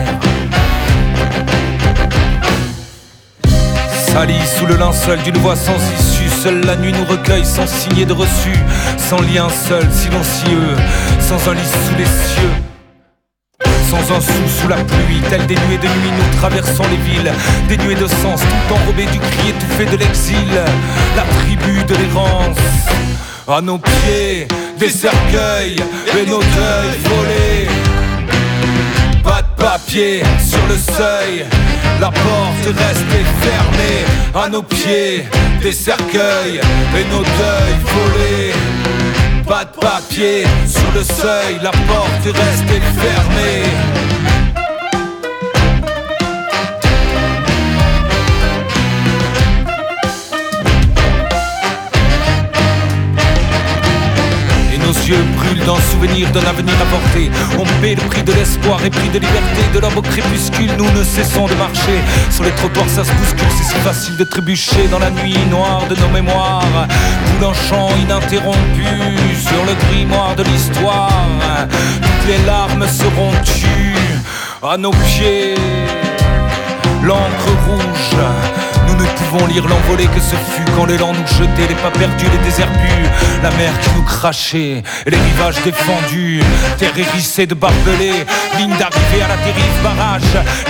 [3.92, 8.06] Sali sous le linceul d'une voix sans issue, seule la nuit nous recueille sans signer
[8.06, 8.54] de reçu,
[8.98, 10.76] sans lien seul, silencieux,
[11.20, 12.77] sans un lit sous les cieux.
[13.90, 17.32] Sans un sou sous la pluie, tel des nuées de nuit, nous traversons les villes,
[17.70, 20.62] dénués de sens, tout enrobés du cri étouffé de l'exil,
[21.16, 22.58] la tribu de l'errance.
[23.48, 25.78] À nos pieds, des cercueils
[26.18, 27.68] et nos deuils volés.
[29.24, 31.46] Pas de papier sur le seuil,
[32.02, 33.06] la porte reste
[33.42, 34.06] fermée.
[34.36, 35.24] À nos pieds,
[35.62, 38.87] des cercueils et nos deuils volés
[39.48, 44.37] pas de papier sur le seuil, la porte est restée fermée.
[55.08, 57.32] Yeux brûlent d'un souvenir d'un avenir apporté.
[57.58, 59.62] On paie le prix de l'espoir et prix de liberté.
[59.74, 62.00] De l'aube au crépuscule, nous ne cessons de marcher.
[62.32, 65.84] Sur les trottoirs, ça se bouscule, c'est si facile de trébucher dans la nuit noire
[65.90, 66.88] de nos mémoires.
[67.40, 68.86] Tout un chant ininterrompu
[69.40, 71.68] sur le grimoire de l'histoire.
[72.02, 73.96] Toutes les larmes seront tues
[74.64, 75.56] à nos pieds.
[77.04, 81.76] L'encre rouge nous ne pouvons lire l'envolée que ce fut quand l'élan nous jetait, les
[81.76, 82.72] pas perdus, les déserts
[83.44, 86.42] la mer qui nous crachait, les rivages défendus,
[86.78, 88.26] terre hérissée de barbelés,
[88.58, 90.22] ligne d'arrivée à la dérive, barrage,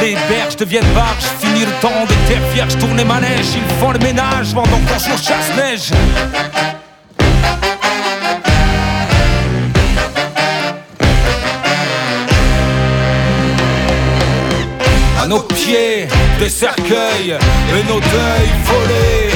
[0.01, 3.99] les berges deviennent barges, fini le temps des terres vierges, tourner manège, ils font le
[3.99, 5.91] ménage, vendant qu'on jour chasse-neige.
[15.27, 16.07] Nos pieds,
[16.39, 19.33] des cercueils et nos deuils volés.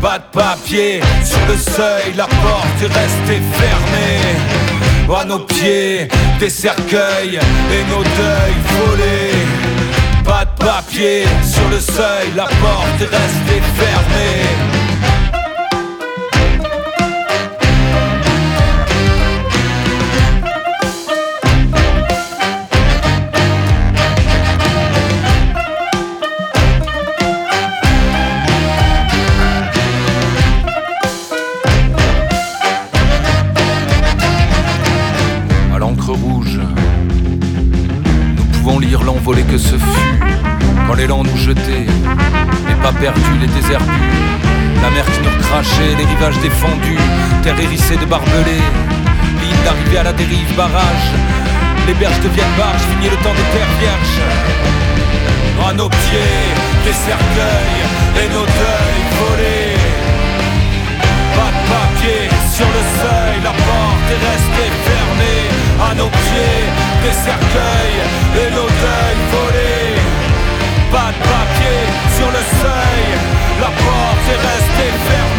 [0.00, 5.16] Pas de papier sur le seuil, la porte est restée fermée.
[5.18, 6.08] À nos pieds,
[6.40, 10.24] des cercueils et nos deuils volés.
[10.24, 14.75] Pas de papier sur le seuil, la porte est restée fermée.
[39.34, 40.20] Que ce fut
[40.86, 41.86] Quand l'élan nous jetait
[42.68, 43.80] Les pas perdus, les déserts
[44.82, 46.98] La mer qui nous crachait, les rivages défendus
[47.42, 48.62] Terre hérissée de barbelés
[49.42, 51.10] Ligne d'arrivée à la dérive, barrage
[51.88, 54.20] Les berges deviennent barges, fini le temps des terres vierges.
[55.68, 56.46] À nos pieds,
[56.84, 57.82] des cercueils
[58.22, 59.76] Et nos deuils volés.
[61.34, 66.64] Pas de papier sur le seuil La porte est restée fermée À nos pieds,
[67.02, 68.00] des cercueils
[68.34, 70.00] et nos deuils volés.
[70.90, 71.80] Pas de papier
[72.16, 73.04] sur le seuil,
[73.60, 75.36] la porte est restée fermée.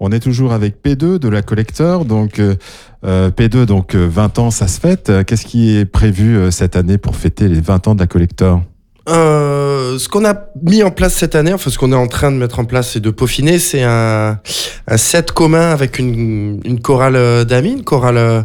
[0.00, 2.56] On est toujours avec P2 de la collecteur, donc euh,
[3.04, 5.10] euh P2, donc 20 euh, ans, ça se fête.
[5.26, 8.62] Qu'est-ce qui est prévu cette année pour fêter les 20 ans de la collector?
[9.08, 12.30] Euh, ce qu'on a mis en place cette année, enfin ce qu'on est en train
[12.30, 14.38] de mettre en place et de peaufiner, c'est un,
[14.86, 18.42] un, set commun avec une, une chorale euh, d'amis, une chorale euh,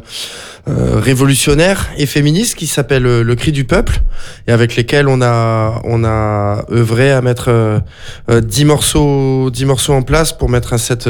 [0.68, 4.02] révolutionnaire et féministe qui s'appelle euh, Le Cri du Peuple
[4.48, 7.82] et avec lesquels on a on a œuvré à mettre
[8.30, 11.10] dix morceaux dix morceaux en place pour mettre un set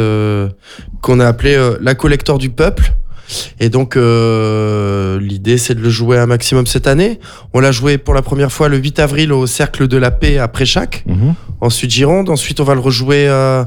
[1.01, 2.93] qu'on a appelé la collector du peuple
[3.59, 7.19] Et donc, euh, l'idée, c'est de le jouer un maximum cette année.
[7.53, 10.37] On l'a joué pour la première fois le 8 avril au Cercle de la Paix
[10.37, 11.33] à Préchac, Mhm.
[11.61, 12.29] ensuite Gironde.
[12.29, 13.63] Ensuite, on va le rejouer euh,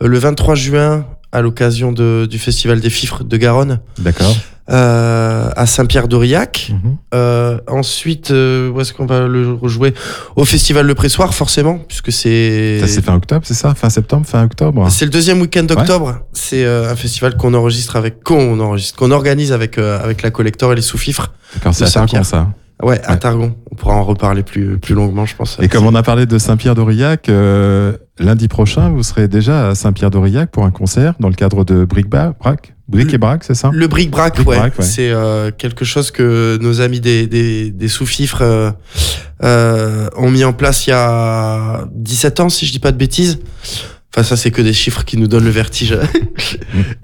[0.00, 4.34] le 23 juin à l'occasion du Festival des Fifres de Garonne D'accord.
[4.70, 6.72] Euh, à Saint-Pierre-d'Aurillac.
[6.72, 6.96] Mhm.
[7.14, 9.94] Euh, ensuite, euh, où est-ce qu'on va le rejouer
[10.34, 12.80] Au Festival Le Pressoir, forcément, puisque c'est...
[12.80, 15.62] Ça s'est fait en octobre, c'est ça Fin septembre, fin octobre C'est le deuxième week-end
[15.64, 16.20] d'octobre.
[16.32, 20.30] C'est euh, un festival qu'on enregistre avec, qu'on enregistre, qu'on organise avec euh, avec la
[20.30, 21.32] Collector et les sous-fifres.
[21.54, 22.48] D'accord, c'est à Targon, ça.
[22.82, 23.16] Ouais, à.
[23.16, 23.56] Targon.
[23.70, 25.58] On pourra en reparler plus plus longuement, je pense.
[25.62, 30.50] Et comme on a parlé de Saint-Pierre-d'Aurillac, euh, lundi prochain, vous serez déjà à Saint-Pierre-d'Aurillac
[30.50, 33.70] pour un concert dans le cadre de Brac Brick et Brac, c'est ça?
[33.72, 34.84] Le bric-brac, ouais, Bric-brac, ouais.
[34.84, 38.70] c'est euh, quelque chose que nos amis des, des, des sous-fifres euh,
[39.42, 42.96] euh, ont mis en place il y a 17 ans, si je dis pas de
[42.96, 43.38] bêtises.
[44.14, 45.96] Enfin, ça, c'est que des chiffres qui nous donnent le vertige.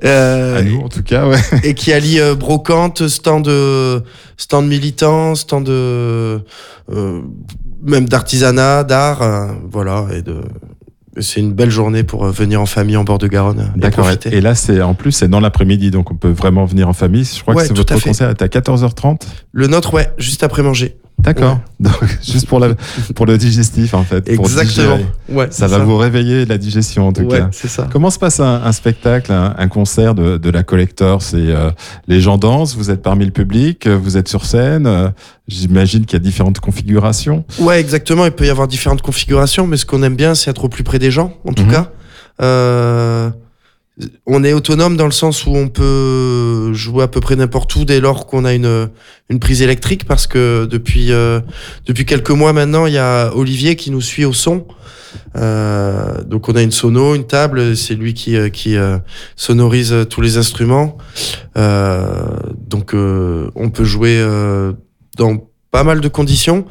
[0.04, 1.38] Euh, À nous, en tout cas, ouais.
[1.62, 4.02] et qui allie euh, brocante, stand de
[4.36, 6.40] stand militants, stand de
[6.90, 7.20] euh,
[7.82, 10.06] même d'artisanat, d'art, voilà.
[10.12, 10.42] Et de
[11.20, 13.70] c'est une belle journée pour euh, venir en famille en bord de Garonne.
[13.76, 14.08] et D'accord.
[14.30, 17.24] Et là, c'est en plus, c'est dans l'après-midi, donc on peut vraiment venir en famille.
[17.24, 19.20] Je crois Ouais, que c'est votre à concert est à 14h30.
[19.52, 20.96] Le nôtre, ouais, juste après manger.
[21.22, 21.60] D'accord.
[21.80, 21.92] Donc,
[22.22, 22.74] juste pour, la,
[23.14, 24.28] pour le digestif, en fait.
[24.28, 24.98] Exactement.
[25.28, 27.48] Ouais, Ça va vous réveiller la digestion, en tout Ouais, cas.
[27.52, 27.88] c'est ça.
[27.92, 31.22] Comment se passe un, un spectacle, un, un concert de, de la Collector?
[31.22, 31.70] C'est euh,
[32.08, 34.86] les gens dansent, vous êtes parmi le public, euh, vous êtes sur scène.
[34.86, 35.08] euh,
[35.48, 37.44] J'imagine qu'il y a différentes configurations.
[37.58, 38.24] Ouais, exactement.
[38.26, 40.84] Il peut y avoir différentes configurations, mais ce qu'on aime bien, c'est être au plus
[40.84, 41.70] près des gens, en tout Mhm.
[41.70, 41.90] cas.
[42.40, 43.30] Euh,
[44.26, 47.84] on est autonome dans le sens où on peut jouer à peu près n'importe où
[47.84, 48.88] dès lors qu'on a une,
[49.28, 51.40] une prise électrique, parce que depuis, euh,
[51.86, 54.66] depuis quelques mois maintenant, il y a Olivier qui nous suit au son.
[55.36, 58.98] Euh, donc on a une sono, une table, c'est lui qui, euh, qui euh,
[59.36, 60.96] sonorise tous les instruments.
[61.58, 62.24] Euh,
[62.66, 64.24] donc euh, on peut jouer
[65.18, 66.66] dans pas mal de conditions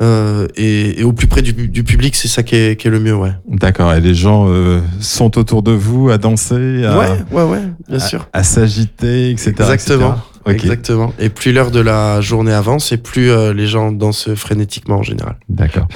[0.00, 2.90] euh, et, et au plus près du, du public, c'est ça qui est, qui est
[2.90, 3.32] le mieux, ouais.
[3.48, 3.92] D'accord.
[3.92, 7.98] Et les gens euh, sont autour de vous à danser, à, ouais, ouais, ouais, bien
[7.98, 8.28] sûr.
[8.32, 9.50] à s'agiter, etc.
[9.58, 10.18] Exactement.
[10.46, 10.54] etc.
[10.54, 11.12] Exactement.
[11.18, 15.02] Et plus l'heure de la journée avance, et plus euh, les gens dansent frénétiquement en
[15.02, 15.36] général.
[15.48, 15.88] D'accord.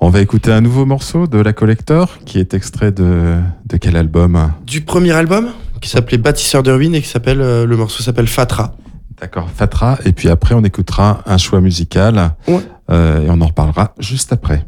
[0.00, 3.34] On va écouter un nouveau morceau de la Collector qui est extrait de,
[3.66, 4.52] de quel album?
[4.66, 5.48] Du premier album,
[5.82, 8.74] qui s'appelait Bâtisseur de ruines et qui s'appelle, le morceau s'appelle Fatra.
[9.20, 9.98] D'accord, Fatra.
[10.04, 12.32] Et puis après, on écoutera un choix musical.
[12.48, 12.60] Ouais.
[12.90, 14.64] Euh, et on en reparlera juste après.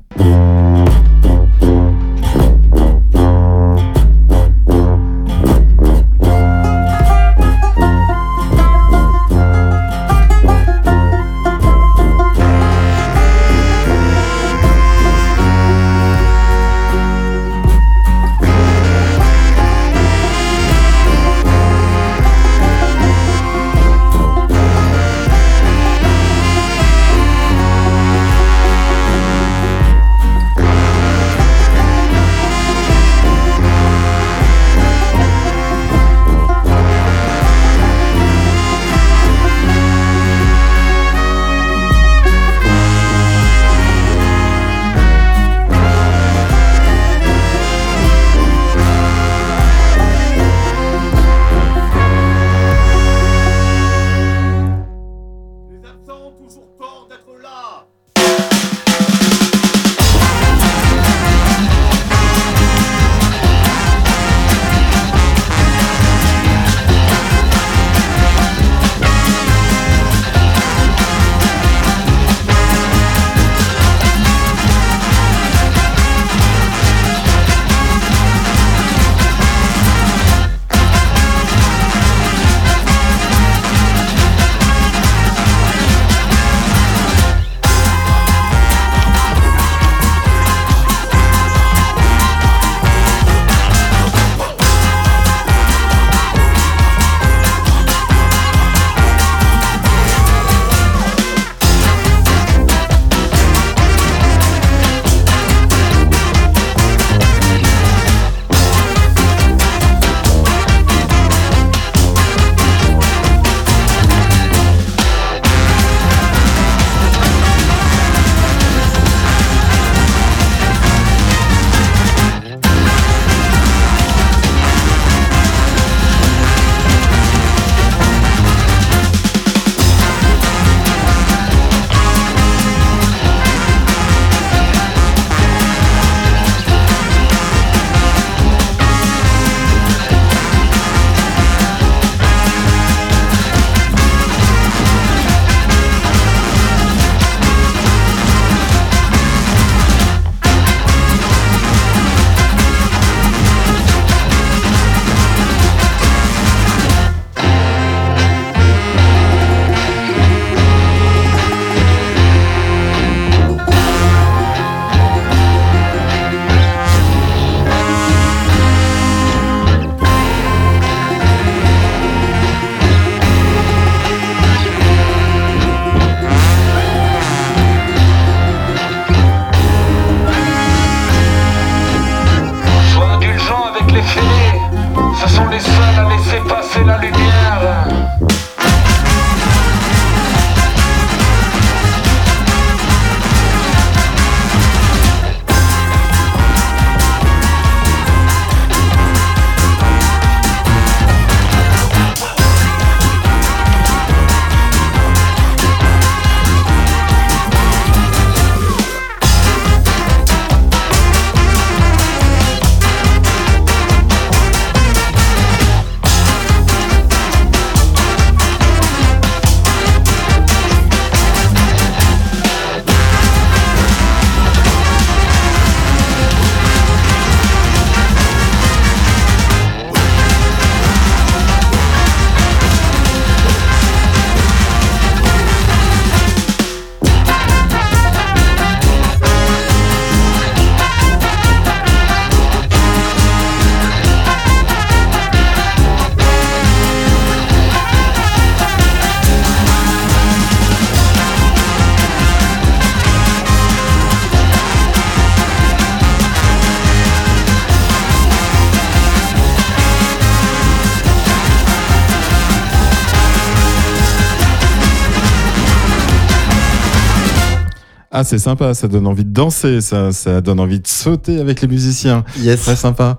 [268.29, 271.69] C'est sympa, ça donne envie de danser, ça, ça donne envie de sauter avec les
[271.69, 272.25] musiciens.
[272.39, 272.61] Yes.
[272.61, 273.17] Très sympa.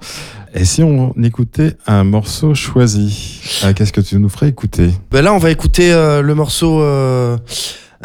[0.53, 4.91] Et si on écoutait un morceau choisi, ah, qu'est-ce que tu nous ferais écouter?
[5.10, 7.38] Ben là, on va écouter euh, le morceau euh,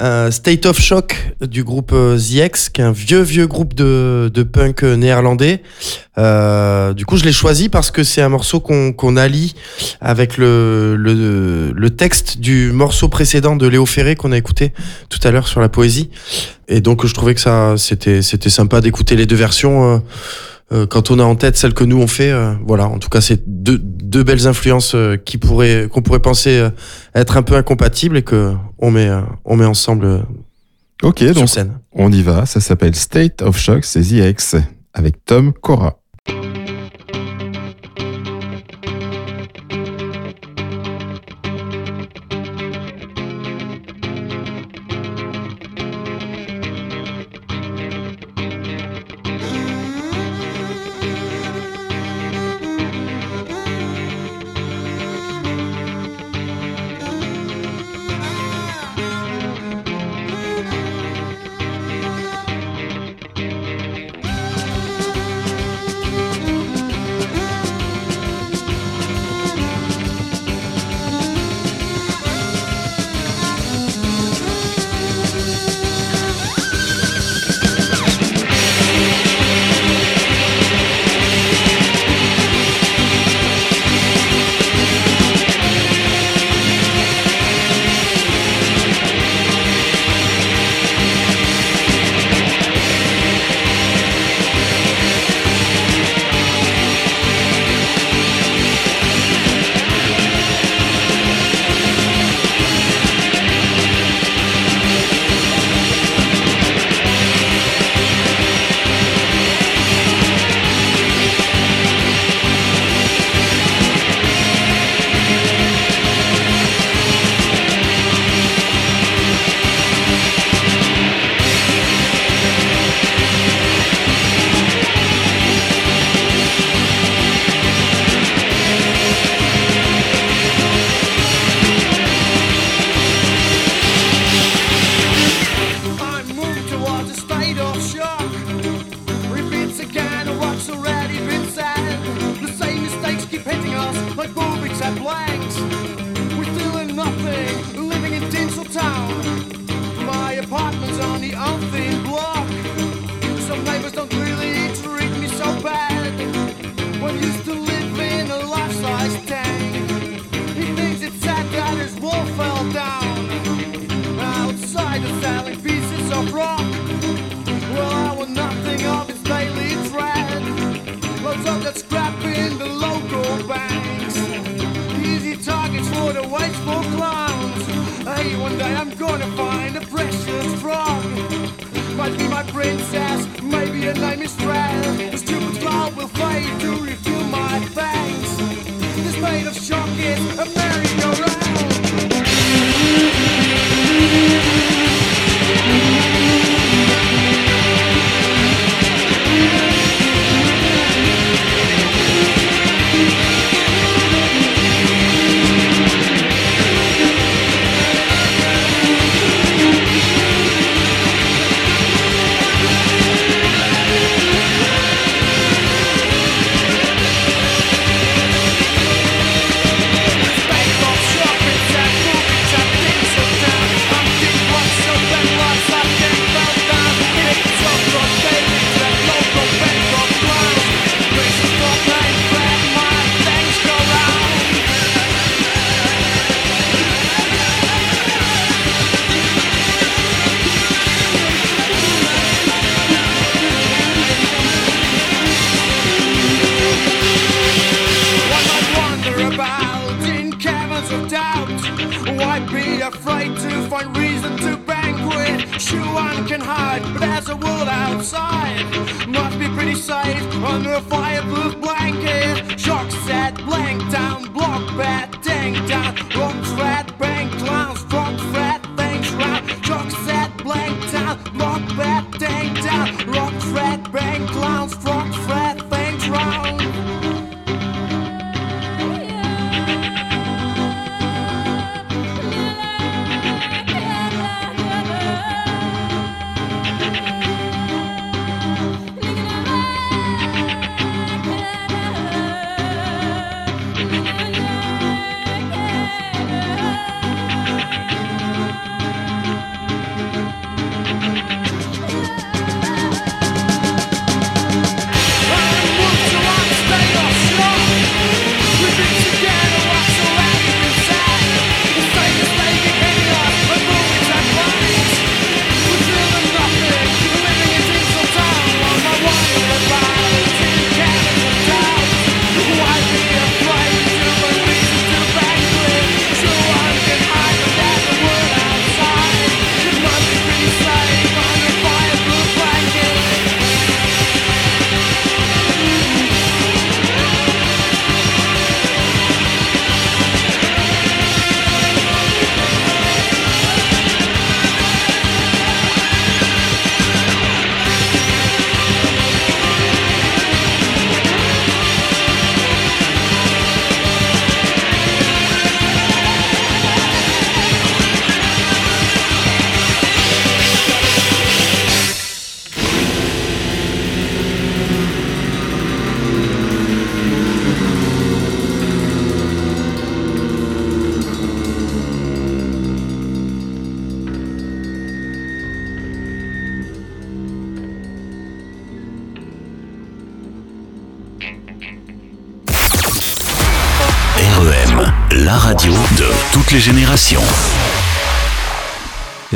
[0.00, 3.74] euh, State of Shock du groupe euh, The X, qui est un vieux, vieux groupe
[3.74, 5.62] de, de punk euh, néerlandais.
[6.18, 9.54] Euh, du coup, je l'ai choisi parce que c'est un morceau qu'on allie
[10.00, 14.72] avec le, le, le texte du morceau précédent de Léo Ferré qu'on a écouté
[15.10, 16.10] tout à l'heure sur la poésie.
[16.68, 19.96] Et donc, je trouvais que ça, c'était, sympa d'écouter les deux versions.
[19.96, 19.98] euh,
[20.70, 22.86] quand on a en tête celle que nous on fait, euh, voilà.
[22.88, 26.70] En tout cas, c'est deux, deux belles influences euh, qui pourraient, qu'on pourrait penser euh,
[27.14, 30.18] être un peu incompatibles et que on met, euh, on met ensemble euh,
[31.02, 31.78] Ok, sur donc scène.
[31.92, 32.46] on y va.
[32.46, 34.56] Ça s'appelle State of Shock, c'est The X,
[34.94, 35.98] avec Tom Cora.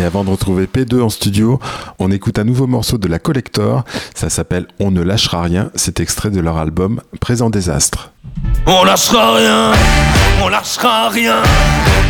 [0.09, 1.61] Avant de retrouver P2 en studio,
[1.99, 3.85] on écoute un nouveau morceau de la Collector.
[4.15, 5.71] Ça s'appelle On ne lâchera rien.
[5.75, 8.13] C'est extrait de leur album Présent désastre.
[8.67, 9.73] On lâchera rien,
[10.43, 11.43] on lâchera rien,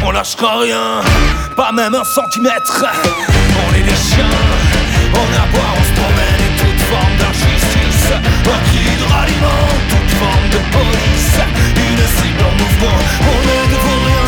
[0.06, 1.00] on lâchera rien,
[1.56, 2.84] pas même un centimètre.
[2.86, 4.38] On est des chiens,
[5.14, 8.12] on aboie, on se promène et toute forme d'injustice.
[8.14, 11.36] Un cri de ralliement, toute forme de police,
[11.74, 12.98] une cible en mouvement.
[13.22, 14.27] On ne devant rien,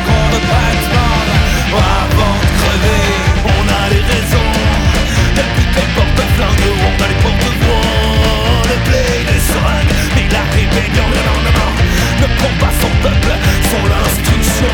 [12.21, 13.33] ne prend pas son peuple,
[13.69, 14.73] sont l'instruction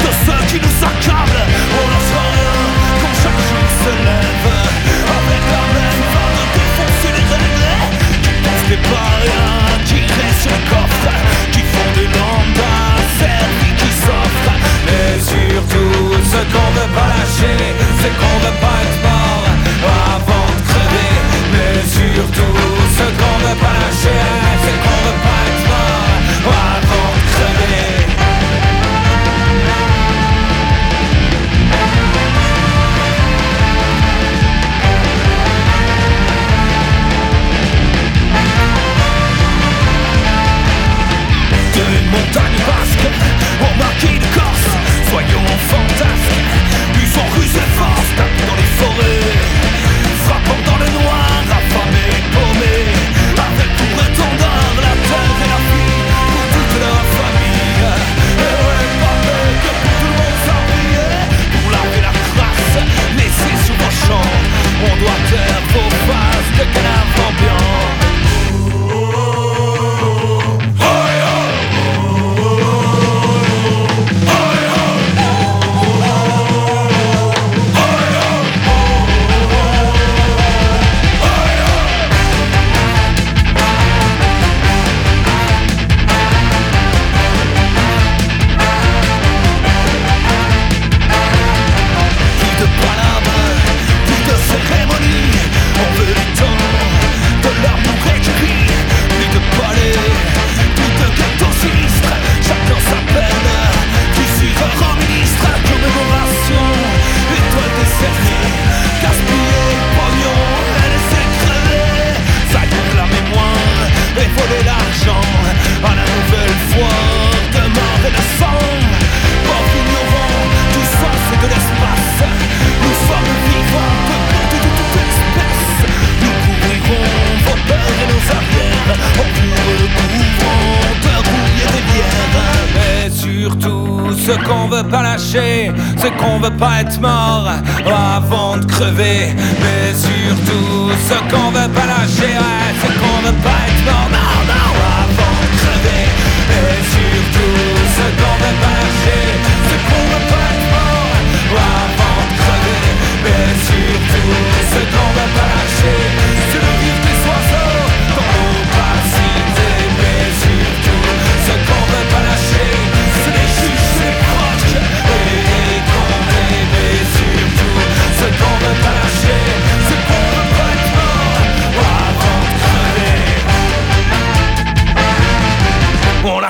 [0.00, 1.46] de ceux qui nous accablent.
[1.78, 2.29] On lâchera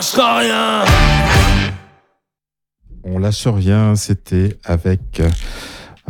[0.01, 0.85] rien
[3.05, 5.21] On lâche rien, c'était avec.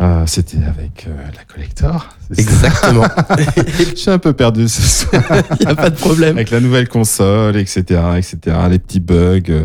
[0.01, 2.09] Euh, c'était avec euh, la collector.
[2.39, 3.05] Exactement.
[3.79, 5.23] Je suis un peu perdu ce soir.
[5.61, 6.37] Il n'y a pas de problème.
[6.37, 9.65] avec la nouvelle console, etc., etc., les petits bugs, euh,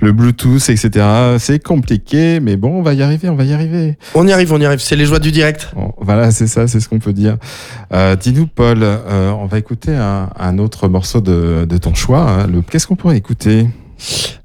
[0.00, 1.06] le Bluetooth, etc.
[1.38, 3.98] C'est compliqué, mais bon, on va y arriver, on va y arriver.
[4.14, 4.80] On y arrive, on y arrive.
[4.80, 5.68] C'est les joies du direct.
[5.74, 7.36] Bon, voilà, c'est ça, c'est ce qu'on peut dire.
[8.20, 12.28] Dis-nous, Paul, on va écouter un, un autre morceau de, de ton choix.
[12.28, 12.46] hein.
[12.70, 13.68] Qu'est-ce qu'on pourrait écouter?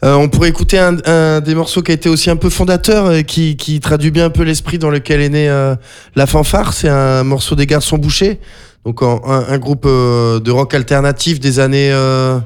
[0.04, 3.24] Euh, on pourrait écouter un, des morceaux qui a été aussi un peu fondateur et
[3.24, 5.76] qui, traduit bien un peu l'esprit dans lequel est née euh,
[6.16, 6.74] la fanfare.
[6.74, 8.40] C'est un morceau des Garçons Bouchés,
[8.86, 12.38] donc un, groupe euh, de rock alternatif des années euh,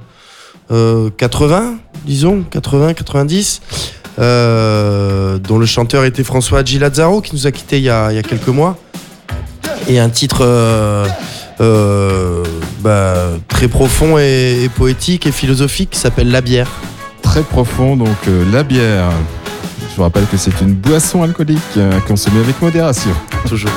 [0.70, 3.62] euh, 80, disons, 80, 90,
[4.20, 8.50] euh, dont le chanteur était François Lazzaro, qui nous a quittés il y a, quelques
[8.50, 8.78] mois.
[9.88, 10.46] Et un titre
[12.82, 13.16] bah,
[13.48, 16.70] très profond et, et poétique et philosophique qui s'appelle La bière.
[17.46, 19.12] Profond, donc euh, la bière.
[19.92, 23.12] Je vous rappelle que c'est une boisson alcoolique euh, à consommer avec modération.
[23.48, 23.72] Toujours.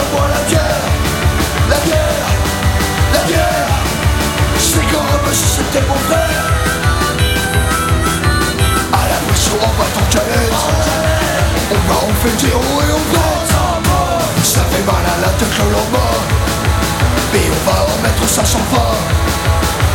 [0.00, 0.82] La bière
[1.68, 2.26] La bière,
[3.14, 3.68] la bière.
[4.58, 6.44] C'est comme si c'était mon frère.
[8.92, 10.62] À la pression en battant canette.
[11.72, 14.44] On va en fait des hauts et on pète.
[14.44, 16.16] Ça fait mal à la tête le lendemain.
[17.32, 18.92] Mais on va en mettre ça sans fin.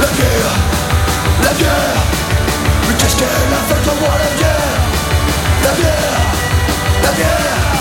[0.02, 0.54] La bière,
[1.44, 1.98] la bière.
[2.88, 3.82] Mais qu'est-ce qu'elle a fait?
[3.86, 4.76] De moi la bière
[5.64, 6.22] La bière,
[7.04, 7.75] la bière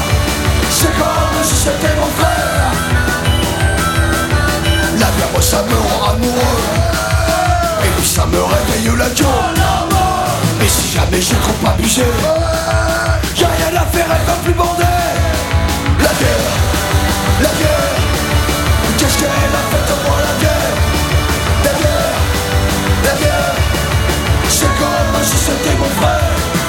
[0.76, 2.72] C'est comme si c'était mon frère
[4.98, 6.62] La bière moi ça me rend amoureux.
[7.84, 9.62] Et puis ça me réveille la gueule
[10.58, 12.02] Mais si jamais j'ai trop abusé
[13.36, 14.82] Y'a rien à faire, elle va plus bander
[16.00, 16.52] La bière,
[17.42, 20.76] la Mais Qu'est-ce qu'elle a fait de moi la bière
[21.64, 22.14] La bière,
[23.04, 23.54] la bière
[24.48, 26.63] c'est comme si c'était mon frère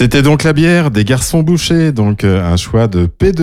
[0.00, 3.42] C'était donc la bière des garçons bouchés, donc euh, un choix de P2,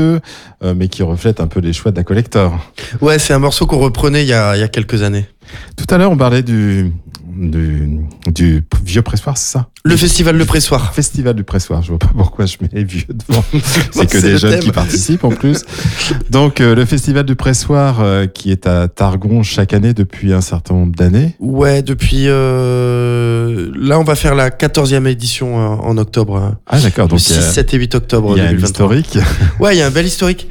[0.63, 2.51] euh, mais qui reflète un peu les choix de la collector.
[2.99, 5.27] Ouais, c'est un morceau qu'on reprenait il y a, il y a quelques années.
[5.75, 6.91] Tout à l'heure, on parlait du,
[7.27, 7.99] du,
[8.33, 9.67] du vieux pressoir, c'est ça?
[9.87, 10.93] Le festival Le Pressoir.
[10.93, 11.81] Festival du pressoir.
[11.81, 13.43] Je vois pas pourquoi je mets vieux devant.
[13.91, 14.59] c'est que des jeunes thème.
[14.59, 15.63] qui participent en plus.
[16.29, 20.41] Donc, euh, le festival du pressoir euh, qui est à Targon chaque année depuis un
[20.41, 21.35] certain nombre d'années.
[21.39, 22.25] Ouais, depuis...
[22.27, 26.37] euh, Là, on va faire la 14e édition en octobre.
[26.37, 26.57] hein.
[26.67, 27.07] Ah, d'accord.
[27.07, 28.95] Donc, 6, il y a- 7 et 8 octobre il y a un 2023.
[28.95, 29.25] historique.
[29.59, 30.47] Ouais, il y a un bel historique.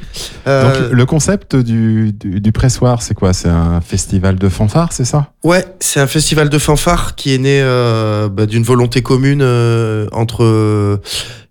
[0.46, 3.32] Donc, le concept du, du, du pressoir, c'est quoi?
[3.32, 5.32] C'est un festival de fanfare, c'est ça?
[5.44, 7.60] Ouais, c'est un festival de fanfare qui est né
[8.32, 10.98] bah, d'une volonté commune euh, entre euh,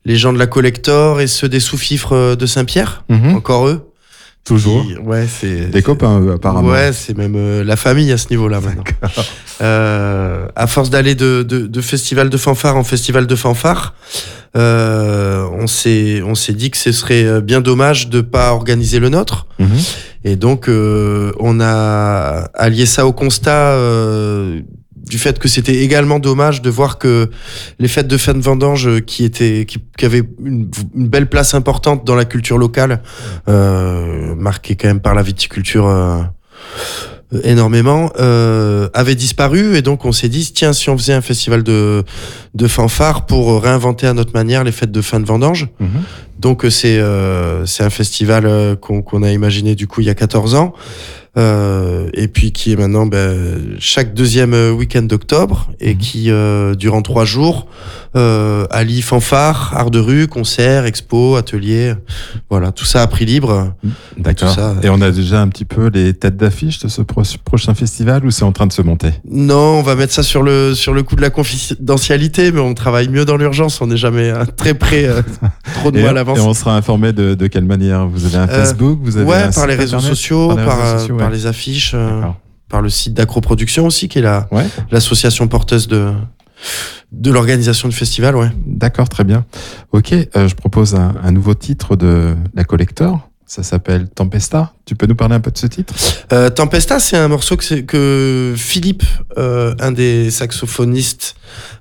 [0.05, 3.03] les gens de la collector et ceux des sous-fifres euh, de Saint-Pierre?
[3.09, 3.35] Mhm.
[3.35, 3.91] Encore eux?
[4.43, 4.85] Toujours.
[4.85, 6.69] Qui- ouais, c'est Des copains, apparemment.
[6.69, 8.83] Ouais, c'est même euh, la famille à ce niveau-là maintenant.
[9.61, 13.95] Euh, à force d'aller de, de, de festival de fanfare en festival de fanfare,
[14.55, 19.09] euh, on s'est on s'est dit que ce serait bien dommage de pas organiser le
[19.09, 19.47] nôtre.
[19.57, 19.67] Mhm.
[20.25, 23.71] Et donc, on a allié ça au constat
[25.07, 27.29] du fait que c'était également dommage de voir que
[27.79, 31.27] les fêtes de fin de vendange euh, qui étaient qui, qui avaient une, une belle
[31.27, 33.01] place importante dans la culture locale,
[33.47, 36.21] euh, marquée quand même par la viticulture euh,
[37.43, 39.75] énormément, euh, avaient disparu.
[39.75, 42.03] Et donc, on s'est dit tiens, si on faisait un festival de
[42.53, 45.67] de fanfare pour réinventer à notre manière les fêtes de fin de vendange.
[45.79, 45.89] Mhm.
[46.39, 50.09] Donc euh, c'est euh, c'est un festival qu'on qu'on a imaginé du coup il y
[50.09, 50.73] a 14 ans.
[51.37, 55.97] Euh, et puis qui est maintenant ben, chaque deuxième euh, week-end d'octobre et Mhm.
[55.99, 57.67] qui euh, durant trois jours
[58.15, 61.93] euh, allie fanfare, art de rue, concerts, expos, ateliers,
[62.49, 63.73] voilà tout ça à prix libre.
[64.17, 64.47] D'accord.
[64.49, 64.75] tout ça.
[64.83, 68.25] Et on a déjà un petit peu les têtes d'affiche de ce pro- prochain festival
[68.25, 69.09] ou c'est en train de se monter?
[69.29, 72.73] Non, on va mettre ça sur le sur le coup de la confidentialité, mais on
[72.73, 73.81] travaille mieux dans l'urgence.
[73.81, 75.09] On n'est jamais euh, très près,
[75.73, 76.37] trop de mois à l'avance.
[76.37, 78.07] et on sera informé de, de quelle manière?
[78.07, 80.97] Vous avez un Facebook vous avez Ouais, un par les réseaux sociaux, Par les réseaux
[80.99, 81.24] sociaux, par ouais.
[81.29, 82.21] Les affiches, euh,
[82.69, 84.65] par le site d'Acroproduction aussi, qui est la Ouais.
[84.91, 86.11] l'association porteuse de
[87.11, 88.35] de l'organisation du festival.
[88.35, 88.49] Ouais.
[88.65, 89.45] D'accord, très bien.
[89.91, 93.29] Ok, euh, je propose un, un nouveau titre de la Collector.
[93.45, 94.73] Ça s'appelle Tempesta.
[94.85, 95.93] Tu peux nous parler un peu de ce titre?
[96.33, 99.03] Euh, Tempesta, c'est un morceau que, Philippe,
[99.37, 101.35] euh, un des saxophonistes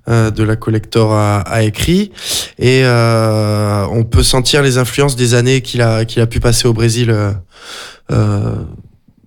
[0.09, 2.13] euh, de la Collector, a, a écrit.
[2.59, 6.75] Et on peut sentir les influences des années qu'il a, qu'il a pu passer au
[6.75, 7.15] Brésil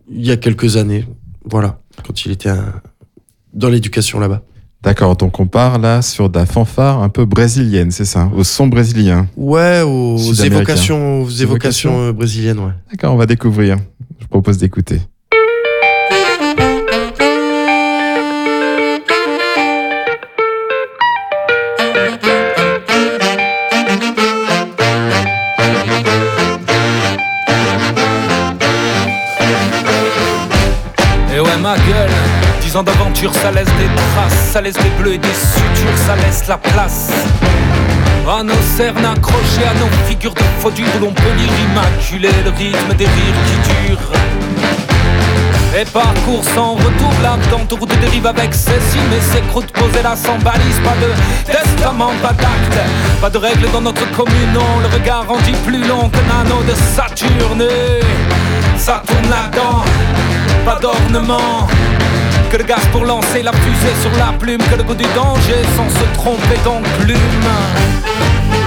[0.10, 1.06] il y a quelques années.
[1.46, 2.82] Voilà, quand il était un-
[3.54, 4.42] dans l'éducation là-bas.
[4.84, 8.44] D'accord, donc on part là sur de la fanfare un peu brésilienne, c'est ça Au
[8.44, 9.28] son brésilien.
[9.36, 12.00] Ouais, aux évocations, aux évocations Évocations.
[12.02, 12.74] euh, brésiliennes, ouais.
[12.92, 13.78] D'accord, on va découvrir.
[14.20, 15.02] Je propose d'écouter.
[32.68, 36.16] Dix ans d'aventure ça laisse des traces, ça laisse des bleus et des sutures, ça
[36.18, 37.10] laisse la place
[38.28, 42.50] à nos cernes accrochées à nos figures de faux où l'on peut lire immaculé le
[42.50, 44.12] rythme des rires qui durent.
[45.80, 47.14] Et parcours sans retour,
[47.70, 51.50] ton route dérive avec ses cimes et ses croûtes posées là sans balise, pas de
[51.50, 52.80] testament, pas d'acte,
[53.22, 56.64] pas de règles dans notre commune, non, le regard en dit plus long qu'un anneau
[56.64, 57.66] de Saturne.
[58.78, 59.86] Ça tourne là-dedans,
[60.66, 61.68] pas d'ornement.
[62.52, 65.62] Que le gaz pour lancer la fusée sur la plume, que le goût du danger
[65.76, 67.18] sans se tromper d'enclume.
[68.40, 68.67] Parfois,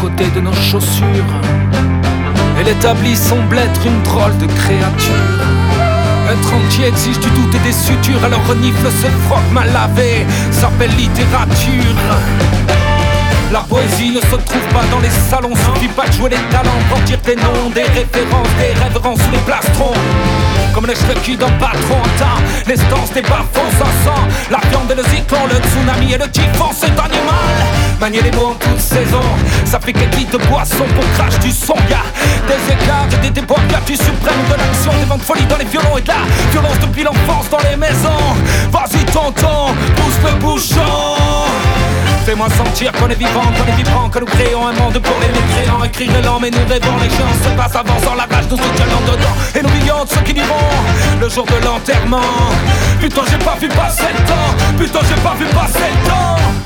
[0.00, 1.32] côté de nos chaussures.
[2.60, 5.46] Et l'établi semble être une drôle de créature.
[6.30, 10.90] Être entier exige du doute et des sutures, alors renifle ses frocs mal lavés, s'appelle
[10.96, 12.00] littérature.
[13.52, 16.82] La poésie ne se trouve pas dans les salons, suffit pas de jouer les talents
[16.88, 19.94] pour dire des noms, des références, des révérences ou des plastrons.
[20.74, 25.04] Comme les qui d'un patron atteint l'estance des bas-fonds, ça sent la viande et le
[25.04, 27.56] cyclone, le tsunami et le typhon, c'est animal.
[28.00, 29.22] Manier les mots en toute saison,
[29.66, 31.74] ça fait quelques de boisson pour crash du son.
[31.90, 32.02] Y'a
[32.46, 35.98] des écarts et des déboires, suprême de l'action, des vents de folie dans les violons
[35.98, 38.34] et de la violence depuis l'enfance dans les maisons.
[38.70, 41.16] Vas-y, tonton, pousse le bouchon.
[42.24, 45.28] Fais-moi sentir qu'on est vivant, qu'on est vibrant, que nous créons un monde pour les
[45.28, 45.84] mécréants.
[45.84, 49.36] Écrire lent, mais nous rêvons, les gens se passent avançant, la rage nous soutiennent dedans.
[49.54, 50.74] Et nous millions de ceux qui diront
[51.20, 52.50] le jour de l'enterrement.
[53.00, 56.65] Putain, j'ai pas vu passer le temps, putain, j'ai pas vu passer le temps.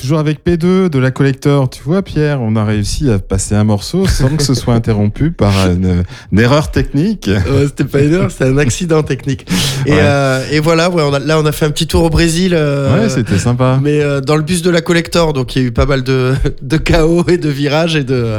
[0.00, 1.68] Toujours avec P2 de la collector.
[1.68, 5.30] Tu vois, Pierre, on a réussi à passer un morceau sans que ce soit interrompu
[5.30, 7.26] par une, une erreur technique.
[7.28, 9.46] Ouais, c'était pas une erreur, c'était un accident technique.
[9.86, 9.98] Et, Ouais.
[10.00, 12.52] euh, et voilà, ouais, on a- là on a fait un petit tour au Brésil.
[12.54, 13.80] euh, ouais, c'était sympa.
[13.82, 16.02] mais euh, dans le bus de la collector, donc il y a eu pas mal
[16.04, 18.36] de, de chaos et de virages et de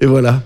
[0.00, 0.42] et voilà.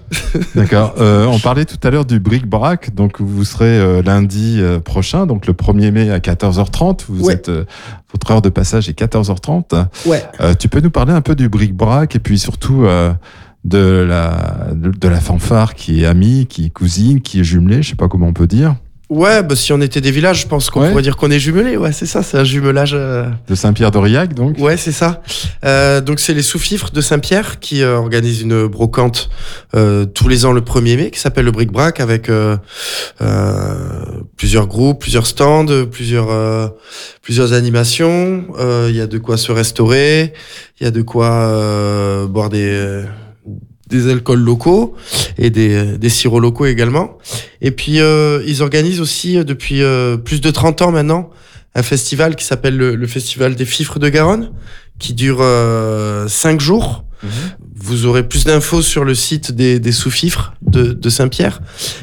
[0.54, 0.94] D'accord.
[0.98, 2.94] On parlait tout à l'heure du bric-brac.
[2.94, 7.00] Donc, vous serez lundi prochain, donc le 1er mai à 14h30.
[7.08, 7.50] Vous êtes,
[8.12, 9.86] votre heure de passage est 14h30.
[10.06, 10.24] Ouais.
[10.40, 13.12] Euh, tu peux nous parler un peu du bric-brac et puis surtout euh,
[13.64, 17.82] de, la, de, de la fanfare qui est amie, qui est cousine, qui est jumelée,
[17.82, 18.76] je sais pas comment on peut dire,
[19.10, 20.90] Ouais, bah si on était des villages, je pense qu'on Ouais.
[20.90, 21.78] pourrait dire qu'on est jumelés.
[21.78, 22.92] Ouais, c'est ça, c'est un jumelage.
[22.94, 24.58] euh, de Saint-Pierre-d'Aurillac donc.
[24.58, 25.22] Ouais, c'est ça.
[25.64, 29.30] Euh, donc c'est les sous-fifres de Saint-Pierre qui euh, organisent une brocante
[29.74, 32.58] euh, tous les ans le 1er mai qui s'appelle le Bric-Brac avec euh,
[33.22, 33.74] euh,
[34.36, 36.68] plusieurs groupes, plusieurs stands, plusieurs euh,
[37.22, 38.44] plusieurs animations.
[38.58, 40.34] Euh, Il y a de quoi se restaurer,
[40.80, 43.04] il y a de quoi euh, boire des
[43.88, 44.94] des alcools locaux
[45.38, 47.18] et des, des sirops locaux également.
[47.60, 51.30] Et puis euh, ils organisent aussi euh, depuis euh, plus de 30 ans maintenant
[51.74, 54.50] un festival qui s'appelle le, le Festival des Fifres de Garonne,
[54.98, 57.04] qui dure euh, cinq jours.
[57.76, 61.60] Vous aurez plus d'infos sur le site des, des sous-fifres de, de Saint-Pierre.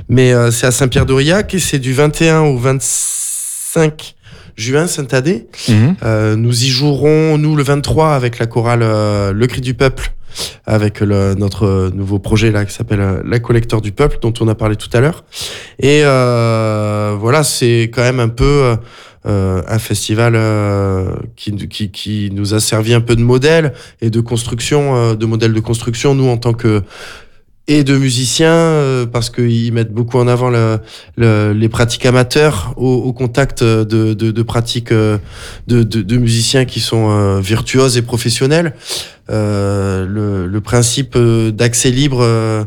[0.10, 4.16] Mais euh, c'est à Saint-Pierre-d'Aurillac et c'est du 21 au 25
[4.58, 5.48] juin, Saint-Adé.
[5.70, 5.96] Mhm.
[6.04, 10.14] Euh, nous y jouerons, nous, le 23, avec la chorale euh, Le Cri du Peuple,
[10.66, 14.48] avec le, notre nouveau projet là qui s'appelle euh, La Collecteur du Peuple, dont on
[14.48, 15.24] a parlé tout à l'heure.
[15.80, 18.76] Et euh, voilà, c'est quand même un peu
[19.26, 20.40] euh, un festival
[21.36, 25.54] qui, qui, qui nous a servi un peu de modèle et de construction, de modèle
[25.54, 26.84] de construction, nous, en tant que
[27.68, 30.80] et de musiciens euh, parce qu'ils mettent beaucoup en avant le,
[31.18, 35.18] le- les pratiques amateurs au, au contact de, de, de pratiques euh,
[35.68, 38.76] de, de, musiciens qui sont euh, virtuoses et professionnels.
[39.32, 42.64] Euh, le, le principe euh, d'accès libre euh,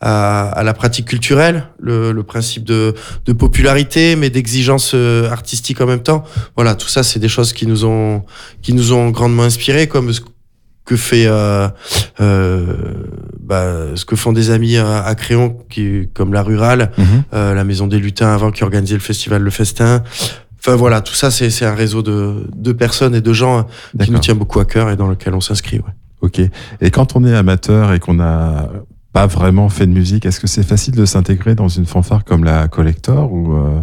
[0.00, 2.94] à, à la pratique culturelle, le, le principe de,
[3.26, 4.94] de popularité mais d'exigence
[5.30, 6.24] artistique en même temps.
[6.56, 8.24] Voilà, tout ça c'est des choses qui nous ont
[8.62, 10.22] qui nous ont grandement inspirés, comme ce
[10.86, 11.68] que fait euh,
[12.22, 12.64] euh,
[13.48, 13.64] bah,
[13.96, 17.04] ce que font des amis à, à Créon, qui, comme la Rurale, Mhm.
[17.34, 20.02] euh, la Maison des Lutins avant qui organisait le festival Le Festin.
[20.60, 23.66] Enfin voilà, tout ça c'est un réseau de, de personnes et de gens
[24.02, 25.78] qui nous tient beaucoup à cœur et dans lequel on s'inscrit.
[25.78, 25.92] Ouais.
[26.20, 26.40] Ok.
[26.80, 28.68] Et quand on est amateur et qu'on n'a
[29.12, 32.42] pas vraiment fait de musique, est-ce que c'est facile de s'intégrer dans une fanfare comme
[32.44, 33.80] la Collector ou euh,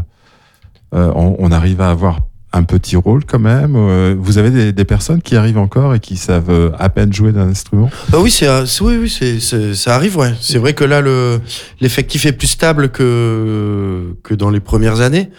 [0.93, 2.19] euh, on, on arrive à avoir
[2.57, 5.99] un petit rôle quand même euh, Vous avez des, des personnes qui arrivent encore et
[5.99, 7.90] qui savent euh, à peine jouer d'un instrument?
[8.14, 8.48] Ah oui, c'est
[8.82, 10.34] oui, oui, c'est c'est- ça arrive, ouais.
[10.41, 11.40] C'est vrai que là, le
[11.82, 15.30] l'effectif est plus stable que que dans les premières années.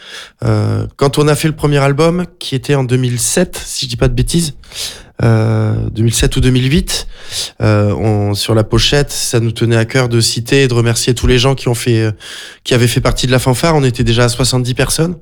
[0.45, 3.97] Euh, quand on a fait le premier album, qui était en 2007, si je dis
[3.97, 4.55] pas de bêtises,
[5.23, 7.07] euh, 2007 ou 2008,
[7.63, 11.15] euh, on, sur la pochette, ça nous tenait à cœur de citer et de remercier
[11.15, 12.13] tous les gens qui ont fait, euh,
[12.65, 13.75] qui avaient fait partie de la fanfare.
[13.75, 15.17] On était déjà à 70 personnes.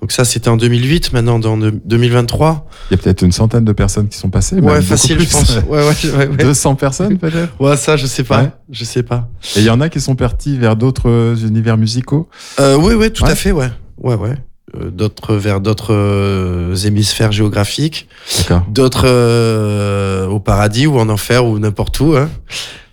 [0.00, 1.12] Donc ça, c'était en 2008.
[1.12, 4.56] Maintenant, dans de- 2023, Il y a peut-être une centaine de personnes qui sont passées.
[4.60, 5.26] ouais, facile, plus.
[5.26, 5.56] je pense.
[5.68, 6.36] Ouais, ouais, ouais, ouais.
[6.36, 7.52] 200 personnes peut-être?
[7.60, 8.52] Ouais, ça, je sais pas.
[8.70, 9.28] Je sais pas.
[9.56, 12.28] Et il y en a qui sont partis vers d'autres univers musicaux?
[12.60, 13.70] Euh, oui, oui, tout à fait, ouais.
[14.00, 14.34] Ouais, ouais.
[14.78, 18.06] Euh, d'autres vers d'autres euh, hémisphères géographiques,
[18.38, 18.62] D'accord.
[18.68, 22.14] d'autres euh, au paradis ou en enfer ou n'importe où.
[22.14, 22.28] Hein.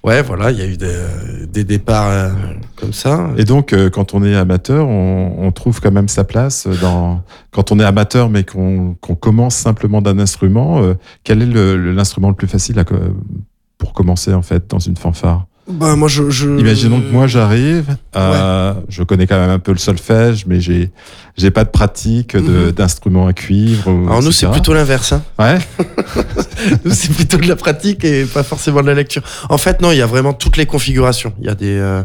[0.06, 2.30] Ouais, voilà, il y a eu des, des départs euh,
[2.76, 3.32] comme ça.
[3.38, 7.24] Et donc, euh, quand on est amateur, on, trouve quand même sa place dans.
[7.50, 12.36] Quand on est amateur, mais qu'on commence simplement d'un instrument, euh, quel est l'instrument le,
[12.36, 12.76] plus facile
[13.80, 15.48] pour commencer en fait dans une fanfare?
[15.68, 16.48] Bah, moi, je, je...
[16.60, 20.92] Imaginons que moi j'arrive, euh, je connais quand même un peu le solfège, mais j'ai
[21.38, 22.72] j'ai pas de pratique de- Mhm.
[22.72, 23.90] d'instruments à cuivre.
[24.08, 25.12] Alors nous, c'est plutôt l'inverse.
[25.12, 25.24] Hein.
[25.40, 25.58] Ouais.
[26.86, 29.22] Nous, c'est plutôt de la pratique et pas forcément de la lecture.
[29.50, 31.34] En fait, non, il y a vraiment toutes les configurations.
[31.42, 32.04] Il y a des, euh,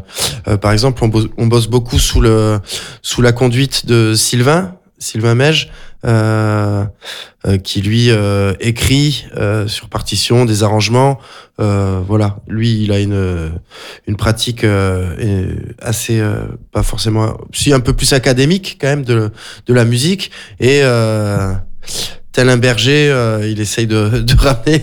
[0.49, 2.59] euh, par exemple, on bosse, on bosse beaucoup sous le,
[3.03, 5.73] sous la conduite de Sylvain, Sylvain Mège,
[6.05, 6.85] euh,
[7.47, 11.19] euh, qui lui euh, écrit euh, sur partition des arrangements.
[11.59, 13.51] Euh, voilà, lui, il a une,
[14.07, 16.23] une pratique euh, assez,
[16.71, 19.31] pas forcément, si un peu plus académique quand même de,
[19.67, 20.83] de la musique et
[22.33, 24.83] tel un berger, euh, il essaye de, de ramener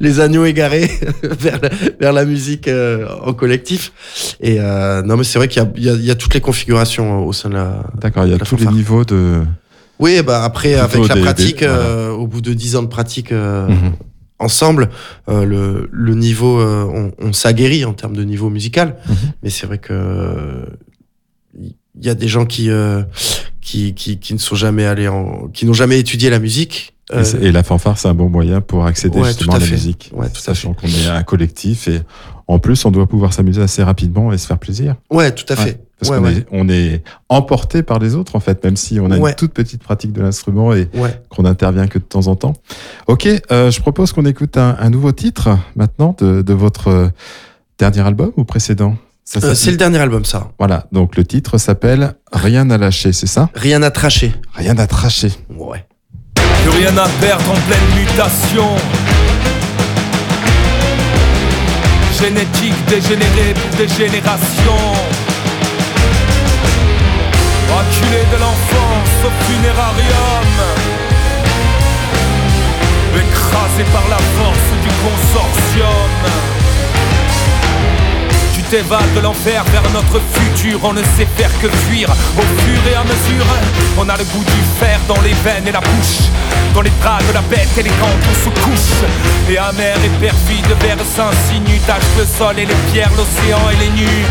[0.00, 0.90] les agneaux égarés
[1.22, 1.68] vers, la,
[2.00, 3.92] vers la musique euh, en collectif.
[4.40, 6.14] Et euh, non, mais c'est vrai qu'il y a, il y, a, il y a
[6.14, 7.84] toutes les configurations au sein de la.
[8.00, 9.40] D'accord, il y a tous les niveaux de.
[9.98, 11.82] Oui, bah après, avec la des- pratique, des- voilà.
[11.82, 13.92] euh, au bout de dix ans de pratique euh, Mhm.
[14.40, 14.90] ensemble,
[15.28, 18.96] euh, le, le niveau, euh, on, on s'aguerrit en termes de niveau musical.
[19.08, 19.14] Mhm.
[19.44, 20.64] Mais c'est vrai que euh,
[21.98, 23.02] il y a des gens qui, euh,
[23.60, 27.22] qui, qui, qui ne sont jamais allés en, qui n'ont jamais étudié la musique Euh,
[27.40, 29.66] Et, et la fanfare, c'est un bon moyen pour accéder Ouais, justement à à la
[29.66, 29.72] fait.
[29.72, 30.10] musique.
[30.14, 32.00] Ouais, tout à Sachant qu'on est un collectif et
[32.46, 34.96] en plus, on doit pouvoir s'amuser assez rapidement et se faire plaisir.
[35.10, 35.80] ouais, tout à Ouais, fait.
[36.00, 39.16] Parce qu'on est, on est emporté par les autres, en fait, même si on a
[39.16, 40.88] une toute petite pratique de l'instrument et
[41.30, 42.52] qu'on intervient que de temps en temps.
[43.06, 47.08] Ok, euh, je propose qu'on écoute un, un nouveau titre maintenant de, de votre euh,
[47.78, 48.96] dernier album ou précédent?
[49.42, 50.50] Euh, c'est le dernier album, ça.
[50.58, 53.48] Voilà, donc le titre s'appelle Rien à lâcher, c'est ça?
[53.54, 54.32] Rien à tracher.
[54.54, 55.32] Rien à tracher.
[55.56, 55.84] Ouais.
[56.34, 58.68] Plus rien à perdre en pleine mutation.
[62.20, 64.92] Génétique dégénérée pour des générations.
[67.80, 70.48] Acculé de l'enfance au funérarium.
[73.16, 76.63] Écrasé par la force du consortium.
[78.64, 82.90] Tu t'évades de l'enfer vers notre futur, on ne sait faire que fuir au fur
[82.90, 83.46] et à mesure.
[83.98, 86.30] On a le goût du fer dans les veines et la bouche,
[86.72, 89.08] dans les bras de la bête élégante, on se couche.
[89.50, 93.90] Et amer et perfide vers s'insinue, tâche le sol et les pierres, l'océan et les
[93.90, 94.24] nus.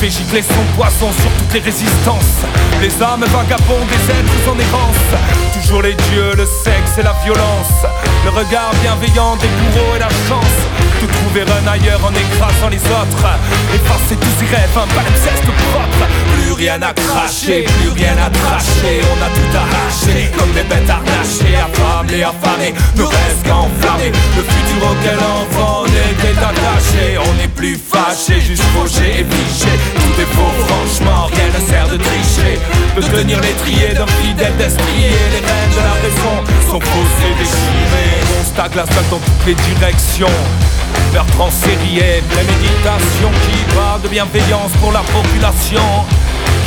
[0.00, 2.40] Fait gicler son poisson sur toutes les résistances.
[2.80, 5.60] Les âmes vagabondes des êtres en errance.
[5.60, 7.84] Toujours les dieux, le sexe et la violence.
[8.24, 10.58] Le regard bienveillant des bourreaux et la chance.
[11.00, 13.26] Tout trouver un ailleurs en écrasant les autres.
[13.74, 16.39] Effacer tous ces rêves, un palimpseste propre.
[16.50, 18.98] Plus rien à cracher, plus rien à tracher.
[19.06, 22.74] On a tout arraché, comme des bêtes harnachées, affamées, affamées.
[22.96, 23.54] Ne reste qu'à.
[24.36, 27.18] Le futur auquel enfant on était attaché.
[27.18, 29.70] On n'est plus fâché, juste fauché et fiché.
[29.94, 32.58] Tout est faux, franchement, rien ne sert de tricher.
[32.96, 35.14] De tenir l'étrier d'un fidèle destrier.
[35.30, 36.34] Les rênes de la raison
[36.66, 38.26] sont faussés, déchirés.
[38.40, 40.38] On stagne la dans toutes les directions.
[41.12, 46.06] Meurtre en série et préméditation qui parle de bienveillance pour la population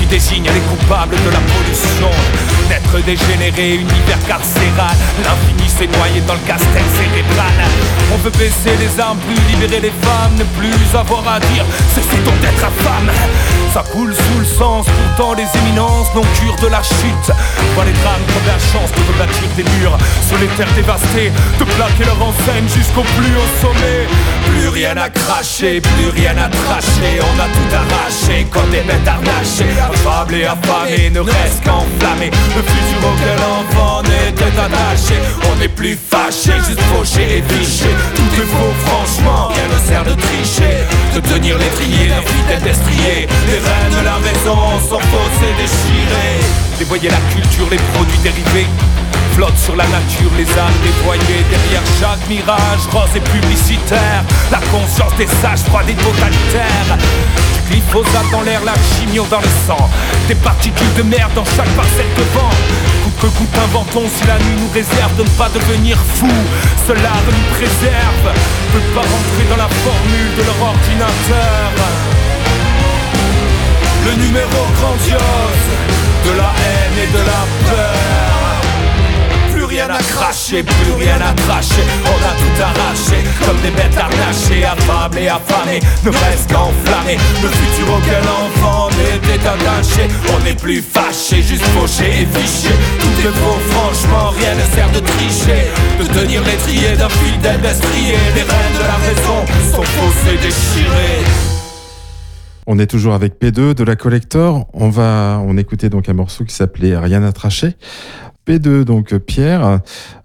[0.04, 2.12] qui désigne les coupables de la pollution.
[2.70, 7.58] D'être dégénéré, univers carcéral, l'infini s'est noyé dans le castel cérébral.
[8.14, 12.22] On veut baisser les armes, plus libérer les femmes, ne plus avoir à dire, cessez
[12.24, 13.12] donc d'être infâme?
[13.74, 17.30] Ça coule sous le sens, pourtant les éminences n'ont cure de la chute.
[17.76, 19.98] Vois les drames comme la chance de rebâtir des murs
[20.28, 24.08] sur les terres dévastées, de plaquer leur enseigne jusqu'au plus haut sommet.
[24.52, 29.08] Plus rien à cracher, plus rien à tracher, on a tout arraché comme des bêtes
[29.08, 29.74] harnachées.
[29.94, 32.30] Affable et affamé, ne reste qu'enflammé.
[32.56, 35.16] Le futur auquel l'enfant était attaché,
[35.52, 37.90] on n'est plus fâché, juste fauché et fiché.
[38.16, 40.84] Tout est faux, franchement, rien ne sert de tricher.
[41.16, 43.28] De tenir l'étrier d'un fidèle destrier.
[43.48, 44.58] Les rênes de la raison
[44.90, 46.42] sont fausses et déchirées.
[46.80, 48.68] Dévoyer la culture, les produits dérivés.
[49.36, 54.24] Flotte sur la nature, les âmes dévoyées derrière chaque mirage rose et publicitaire.
[54.52, 56.98] La conscience des sages froides et totalitaires.
[57.74, 59.90] Glyphosate dans l'air, la chimio dans le sang.
[60.28, 62.54] Des particules de merde dans chaque parcelle de vent.
[63.04, 66.30] Coûte que coûte inventons si la nuit nous réserve de ne pas devenir fou.
[66.88, 68.28] Cela nous préserve.
[68.74, 71.72] Peut pas rentrer dans la formule de leur ordinateur.
[74.06, 75.66] Le numéro grandiose
[76.26, 78.33] de la haine et de la peur.
[79.74, 81.82] Rien à cracher, plus rien à tracher.
[82.06, 85.80] On a tout arraché, comme des bêtes harnachées, affamées et affamées.
[86.06, 87.18] Ne reste qu'enflammé.
[87.42, 90.14] Le futur auquel l'enfant était attaché.
[90.32, 92.70] On n'est plus fâché, juste fauché et fiché.
[93.00, 95.66] Tout est faux, franchement, rien ne sert de tricher.
[96.00, 98.18] De tenir l'étrier d'un fidèle destrier.
[98.36, 99.40] Les rênes de la raison
[99.72, 101.26] sont fausses et déchirées.
[102.68, 104.68] On est toujours avec P2 de la Collector.
[104.72, 107.76] On va, on écoutait donc un morceau qui s'appelait Rien à tracher.
[108.48, 109.80] P2, donc euh, Pierre,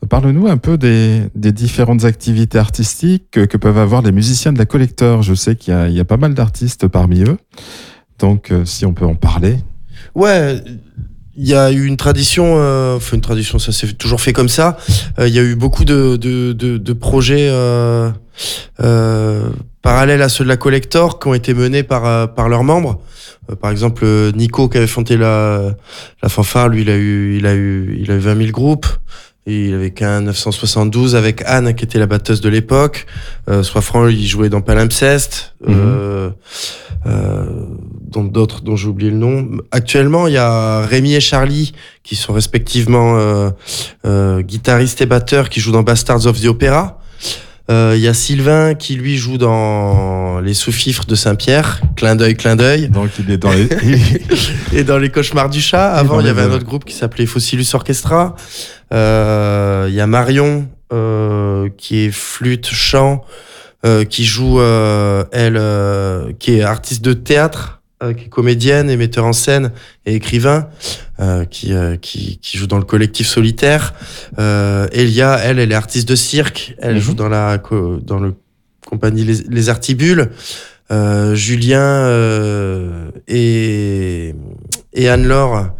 [0.09, 5.23] parle-nous un peu des, différentes activités artistiques que, peuvent avoir les musiciens de la Collector.
[5.23, 7.39] Je sais qu'il y a, pas mal d'artistes parmi eux.
[8.19, 9.59] Donc, euh, si on peut en parler.
[10.15, 10.61] Ouais,
[11.36, 14.49] il y a eu une tradition, euh, enfin une tradition, ça s'est toujours fait comme
[14.49, 14.77] ça.
[15.19, 17.51] Il y a eu beaucoup de, projets
[19.82, 23.01] parallèles à ceux de la Collector qui ont été menés par, par leurs membres.
[23.51, 24.05] Euh, par exemple,
[24.35, 25.75] Nico qui avait fondé la,
[26.23, 28.87] la fanfare, lui, il a eu, il a eu, il a eu 20 000 groupes.
[29.47, 33.07] Et il avait qu'un 972 avec Anne qui était la batteuse de l'époque.
[33.49, 35.55] Euh, Soit franc, il jouait dans Palimpseste.
[35.66, 36.31] Euh,
[37.07, 37.45] euh,
[38.11, 39.49] dont d'autres dont j'ai oublié le nom.
[39.70, 41.73] Actuellement, il y a Rémi et Charlie
[42.03, 43.51] qui sont respectivement euh,
[44.05, 47.01] euh, guitaristes et batteurs qui jouent dans Bastards of the Opera.
[47.70, 52.35] Euh, Il y a Sylvain qui lui joue dans Les Sous-Fifres de Saint-Pierre, clin d'œil,
[52.35, 53.69] clin d'œil, Donc, il est dans les.
[54.73, 55.93] et dans Les Cauchemars du Chat.
[55.93, 58.36] Avant, il y avait un autre groupe qui s'appelait Fossilus Orchestra.
[58.93, 63.23] Euh, Il y a Marion euh, qui est flûte, chant,
[63.85, 68.91] euh, qui joue, euh, elle, euh, qui est artiste de théâtre euh, qui est comédienne
[68.91, 69.73] et metteur en scène
[70.07, 70.69] et écrivain,
[71.20, 73.95] euh, qui, euh, qui, qui joue dans le collectif solitaire.
[74.39, 76.75] Euh, Elia, elle, elle est artiste de cirque.
[76.79, 77.01] Elle Mhm.
[77.01, 77.59] joue dans la
[78.03, 78.35] dans le
[78.87, 80.31] compagnie Les, Les Artibules.
[80.91, 84.35] Euh, Julien euh, et,
[84.95, 85.70] et Anne-Laure,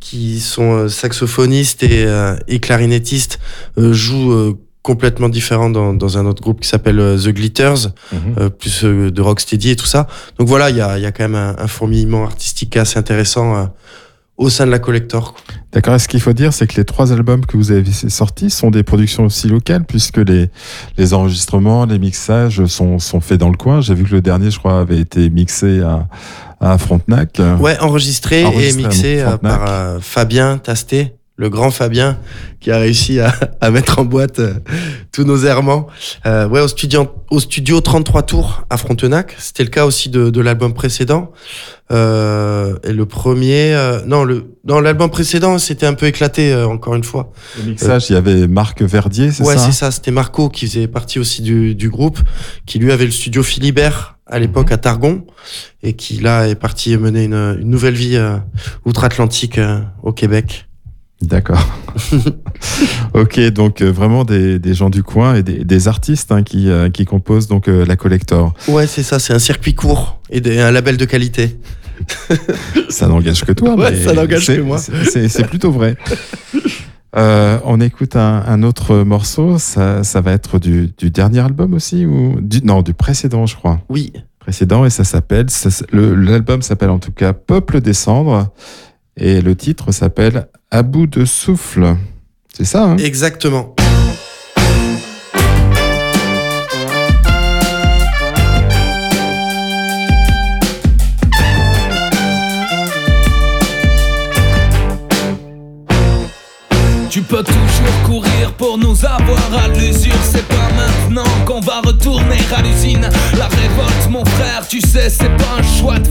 [0.00, 3.38] qui sont saxophonistes et, euh, et clarinettistes,
[3.78, 4.58] euh, jouent euh,
[4.90, 7.82] complètement différents dans, dans un autre groupe qui s'appelle euh, The Glitters
[8.12, 8.20] Mhm.
[8.38, 10.06] euh, plus euh, de rocksteady et tout ça.
[10.38, 13.46] Donc voilà, il y a, y a quand même un, un fourmillement artistique assez intéressant
[13.56, 13.64] euh,
[14.36, 15.34] au sein de la collector.
[15.72, 15.94] D'accord.
[15.94, 18.70] Et ce qu'il faut dire, c'est que les trois albums que vous avez sortis sont
[18.70, 20.50] des productions aussi locales, puisque les,
[20.98, 23.80] les enregistrements, les mixages sont, sont faits dans le coin.
[23.80, 26.06] J'ai vu que le dernier, je crois, avait été mixé à,
[26.60, 27.40] à Frontenac.
[27.58, 32.18] Ouais, enregistré, Enregistré et mixé euh, par euh, Fabien Tasté, le grand Fabien,
[32.60, 34.54] qui a réussi à, à mettre en boîte euh,
[35.12, 35.86] tous nos errements.
[36.24, 39.34] Euh, ouais, au studio, au studio 33 tours à Frontenac.
[39.38, 41.32] C'était le cas aussi de, de l'album précédent.
[41.92, 46.66] Euh, et le premier, euh, non, le, dans l'album précédent, c'était un peu éclaté, euh,
[46.66, 47.30] encore une fois.
[47.58, 49.90] Le mixage, il y avait Marc Verdier, c'est Ouais, ça c'est ça.
[49.90, 52.18] C'était Marco qui faisait partie aussi du, du groupe,
[52.64, 55.24] qui lui avait le studio Philibert à l'époque à Targon
[55.82, 58.38] et qui là est parti mener une, une nouvelle vie euh,
[58.84, 60.66] outre-Atlantique euh, au Québec.
[61.22, 61.66] D'accord.
[63.14, 66.68] ok, donc euh, vraiment des, des gens du coin et des, des artistes hein, qui,
[66.68, 68.52] euh, qui composent donc euh, la collector.
[68.68, 69.18] Ouais, c'est ça.
[69.18, 71.58] C'est un circuit court et des- un label de qualité.
[72.90, 73.74] Ça n'engage que toi.
[73.76, 74.78] Ouais, mais ça n'engage que moi.
[74.78, 75.96] c'est- plutôt vrai.
[77.16, 79.56] Euh, on écoute un, un autre morceau.
[79.56, 83.56] Ça, ça va être du, du dernier album aussi ou du, non du précédent, je
[83.56, 83.80] crois.
[83.88, 84.12] Oui.
[84.38, 85.46] Précédent et ça s'appelle.
[85.92, 88.52] L'album s'appelle en tout cas Peuple des cendres
[89.16, 91.96] et le titre s'appelle À bout de souffle.
[92.54, 92.84] C'est ça.
[92.84, 92.96] Hein?
[92.98, 93.74] Exactement.
[107.10, 112.36] Tu peux toujours courir pour nous avoir à l'usure C'est pas maintenant qu'on va retourner
[112.54, 116.08] à l'usine La révolte mon frère tu sais c'est pas un choix de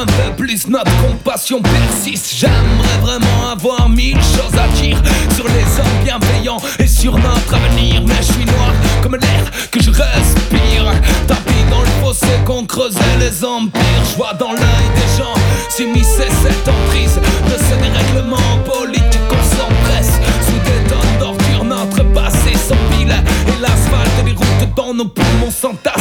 [0.00, 2.32] un peu plus notre compassion persiste.
[2.36, 4.96] J'aimerais vraiment avoir mille choses à dire
[5.34, 8.02] Sur les hommes bienveillants et sur notre avenir.
[8.06, 8.72] Mais je suis noir
[9.02, 10.92] comme l'air que je respire.
[11.26, 15.34] Tapis dans le fossé qu'on creusait les empires Je vois dans l'œil des gens
[15.68, 21.64] s'immiscer cette emprise De ce dérèglement politique qu'on s'empresse Sous des tonnes d'ordures.
[21.64, 23.14] Notre passé s'empile
[23.48, 25.94] Et l'asphalte des routes dans nos poumons s'entasse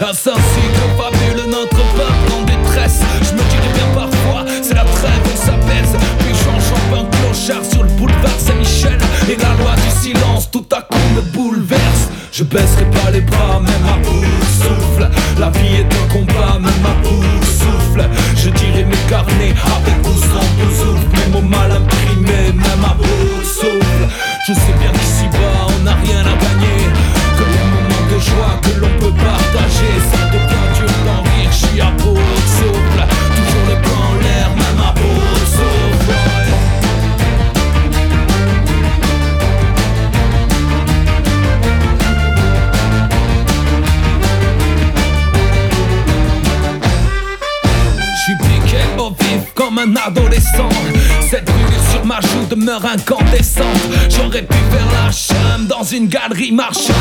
[0.00, 1.73] Ainsi que fabule notre
[10.50, 12.08] tout à coup me bouleverse.
[12.32, 15.08] Je baisserai pas les bras même à bout de souffle.
[15.38, 18.08] La vie est un combat même bout de souffle.
[18.36, 21.72] Je dirais mes carnets avec ou sans souffle Mes mots mal
[50.06, 50.68] adolescent.
[51.28, 53.64] Cette brûlure sur ma joue demeure incandescente.
[54.08, 56.96] J'aurais pu faire la chum dans une galerie marchande.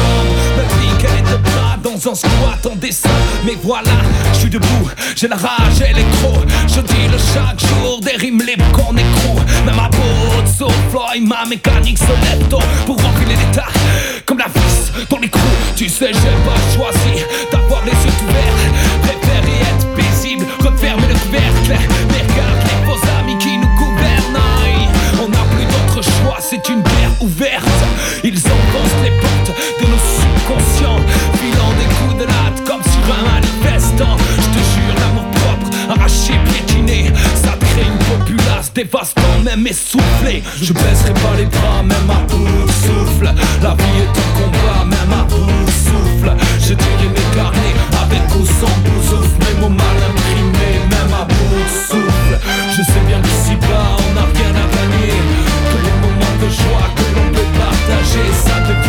[0.57, 3.09] Me piquer de bras dans un squat en dessin.
[3.45, 3.91] Mais voilà,
[4.33, 6.33] je suis debout, j'ai la rage l'écro
[6.67, 9.97] Je dis le chaque jour des rimes libres qu'on écroule Même ma peau
[10.43, 13.67] de et ma mécanique se lève tôt Pour enfiler les tas
[14.25, 15.41] comme la vis dans l'écrou
[15.75, 18.72] Tu sais j'ai pas choisi d'avoir les yeux ouverts
[26.53, 27.83] c'est une guerre ouverte.
[28.23, 31.01] Ils enfoncent les portes de nos subconscients
[31.39, 34.17] Filant des coups de latte comme sur un manifestant.
[34.37, 40.43] Je te jure l'amour propre, arraché, piétiné Ça crée une populace dévastant, même essoufflée.
[40.61, 43.33] Je baisserai pas les bras, même à bout souffle.
[43.63, 46.35] La vie est un combat, même à bout souffle.
[46.59, 51.65] Je dirais mes carnets avec ou sans boussouf Mes mots mal imprimés, même à bout
[51.89, 52.37] souffle.
[52.69, 54.72] Je sais bien qu'ici bas on n'a rien à
[58.13, 58.82] partager Ça devient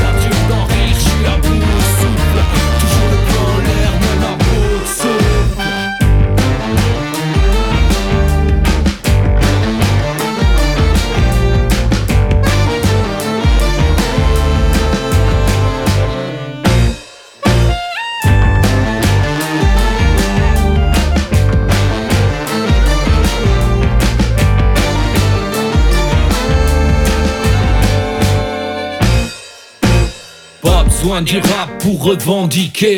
[31.05, 32.97] du rap pour revendiquer.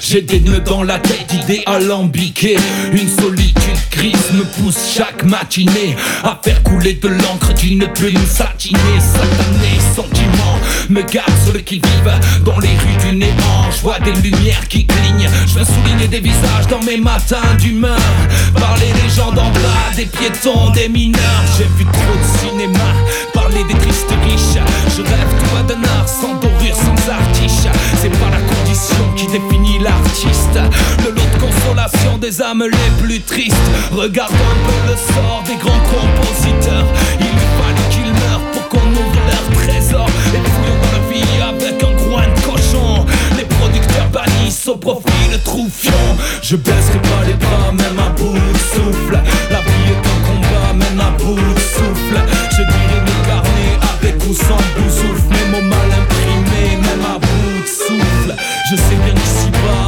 [0.00, 2.56] J'ai des nœuds dans la tête, idées alambiquées.
[2.92, 8.10] Une solitude grise me pousse chaque matinée à faire couler de l'encre qui ne peut
[8.12, 8.78] nous satiner.
[9.00, 10.58] Satané sentiment
[10.88, 12.12] me garde sur le qui-vive
[12.44, 13.70] dans les rues du néant.
[13.76, 15.28] Je vois des lumières qui clignent.
[15.48, 17.98] Je veux souligner des visages dans mes matins d'humeur.
[18.54, 21.44] Parler des gens d'en bas, des piétons, des mineurs.
[21.58, 22.92] J'ai vu trop de cinéma,
[23.64, 24.62] des tristes riches.
[24.96, 27.66] Je rêve toi d'un art sans dorure, sans artiche.
[28.00, 30.58] C'est pas la condition qui définit l'artiste.
[31.04, 33.56] Le lot de consolation des âmes les plus tristes.
[33.92, 36.86] Regarde un peu le sort des grands compositeurs.
[37.20, 40.08] Il fallait qu'ils meurent pour qu'on ouvre leur trésor.
[40.34, 43.06] Et fouillons dans la vie avec un groin de cochon.
[43.36, 45.92] Les producteurs bannissent au profit le troufion.
[46.42, 49.18] Je baisserai pas les bras, même à bout de souffle.
[49.50, 52.18] La vie est un combat, même à bout de souffle.
[52.50, 52.97] Je dirais
[54.00, 54.58] avec ou sans
[54.88, 55.28] souffle.
[55.30, 58.34] Mes mots mal imprimés, même à bout de souffle.
[58.70, 59.87] Je sais bien qu'ici bas,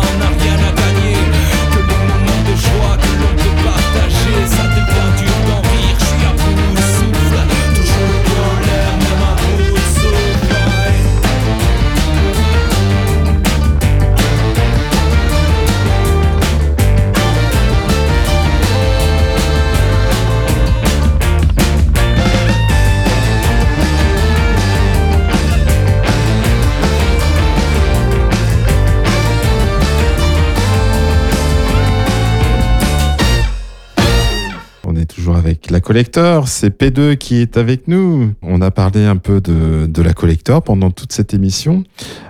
[35.95, 38.33] collector, c'est P2 qui est avec nous.
[38.43, 41.83] On a parlé un peu de, de la collector pendant toute cette émission.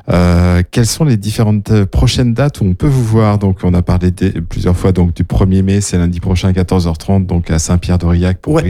[0.09, 3.37] Euh, quelles sont les différentes euh, prochaines dates où on peut vous voir?
[3.37, 6.53] Donc on a parlé des- plusieurs fois donc du 1er mai, c'est lundi prochain à
[6.53, 8.62] 14h30 donc à Saint-Pierre-d'Aurillac pour Ouais.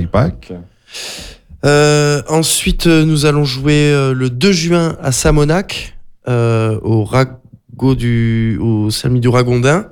[1.65, 5.97] Euh, ensuite, euh, nous allons jouer le 2 juin à Samonac,
[6.27, 9.87] euh, au Rago du, au Salmi du Ragondin.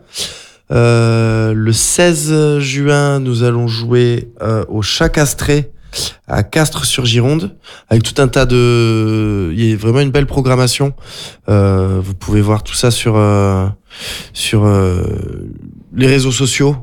[0.70, 5.72] Euh, le 16 juin, nous allons jouer euh, au Chat Castré
[6.26, 7.56] à Castres-sur-Gironde,
[7.88, 9.50] avec tout un tas de...
[9.54, 10.92] Il y a vraiment une belle programmation.
[11.48, 13.18] Euh, vous pouvez voir tout ça sur,
[14.34, 14.70] sur
[15.94, 16.76] les réseaux sociaux.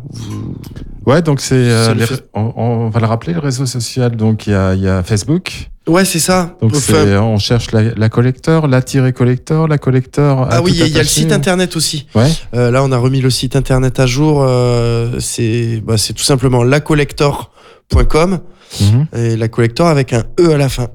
[1.05, 4.15] Ouais, donc c'est euh, les- fait- on, on va le rappeler le réseau social.
[4.15, 5.69] Donc il y a, il y a Facebook.
[5.87, 6.55] Ouais, c'est ça.
[6.61, 10.47] Donc Enfin, on cherche la, la collector, la tirée collector, la collector.
[10.49, 12.07] Ah oui, il y a- il y a le site internet aussi.
[12.15, 12.31] Ouais.
[12.55, 14.43] Euh, là, on a remis le site internet à jour.
[14.43, 18.39] euh, c'est bah, c'est tout simplement lacollector.com
[18.81, 19.07] Mhm.
[19.15, 20.87] et la collector avec un E à la fin.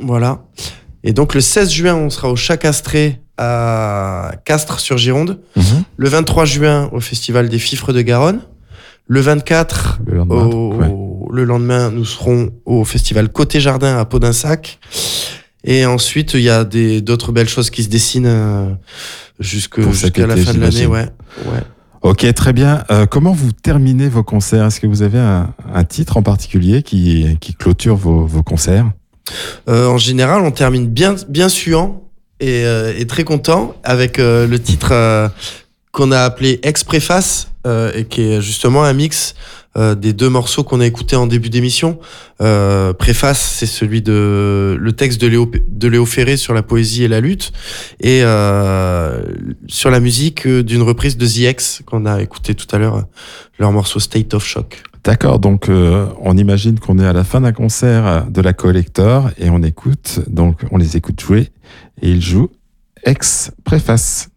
[0.00, 0.42] Voilà.
[1.04, 5.38] Et donc le 16 juin, on sera au Chat Castré à Castres sur Gironde.
[5.56, 5.62] Mhm.
[5.96, 8.40] Le 23 juin, au Festival des Fifres de Garonne.
[9.12, 10.44] Le 24, Le lendemain.
[10.44, 10.88] au, ouais.
[11.36, 14.78] le lendemain, nous serons au Festival Côté Jardin à Podinsac.
[15.64, 18.70] Et ensuite, il y a d'autres belles choses qui se dessinent euh,
[19.40, 19.80] jusqu'à
[20.28, 20.86] la fin de l'année.
[20.86, 21.08] Ouais.
[21.46, 21.60] ouais.
[22.02, 22.84] Ok, très bien.
[22.92, 24.66] Euh, comment vous terminez vos concerts?
[24.66, 28.92] Est-ce que vous avez un, un titre en particulier qui, qui clôture vos, vos concerts?
[29.68, 32.04] Euh, en général, on termine bien, bien suant
[32.38, 34.92] et, euh, et très content avec le titre
[35.92, 39.34] qu'on a appelé Ex-Préface euh, et qui est justement un mix
[39.76, 42.00] euh, des deux morceaux qu'on a écoutés en début d'émission.
[42.40, 47.04] Euh, Préface, c'est celui de le texte de Léo, de Léo Ferré sur la poésie
[47.04, 47.52] et la lutte
[48.00, 49.22] et euh,
[49.68, 53.04] sur la musique euh, d'une reprise de The X qu'on a écouté tout à l'heure,
[53.58, 54.82] leur morceau State of Shock.
[55.04, 59.30] D'accord, donc euh, on imagine qu'on est à la fin d'un concert de la Collector
[59.38, 61.48] et on écoute, donc on les écoute jouer
[62.02, 62.50] et ils jouent
[63.04, 64.30] ex préface.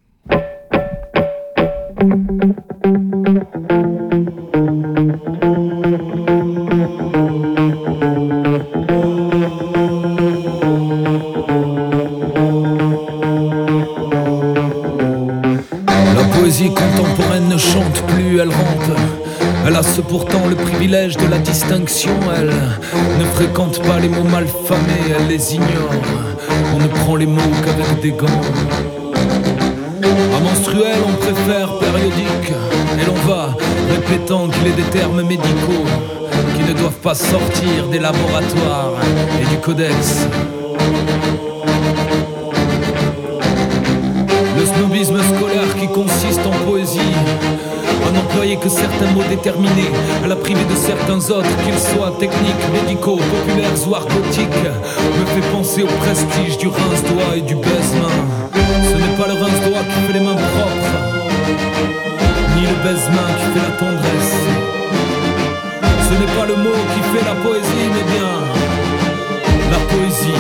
[20.14, 22.12] Pourtant le privilège de la distinction.
[22.38, 22.54] Elle
[23.20, 26.04] ne fréquente pas les mots malfamés, elle les ignore.
[26.76, 29.03] On ne prend les mots qu'avec des gants.
[30.44, 32.52] Menstruel, on préfère périodique.
[33.02, 33.56] Et l'on va
[33.90, 35.86] répétant qu'il est des termes médicaux
[36.56, 38.94] qui ne doivent pas sortir des laboratoires
[39.42, 40.28] et du codex.
[44.58, 47.00] Le snobisme scolaire qui consiste en poésie.
[48.14, 49.90] N'employer que certains mots déterminés,
[50.24, 54.50] à la priver de certains autres, qu'ils soient techniques, médicaux, populaires ou argotiques,
[55.20, 58.33] me fait penser au prestige du rince-doigt et du baise-main.
[59.84, 60.92] Qui les mains propres,
[62.56, 64.36] ni le qui fait la tendresse.
[65.82, 68.30] Ce n'est pas le mot qui fait la poésie, mais bien
[69.72, 70.40] la poésie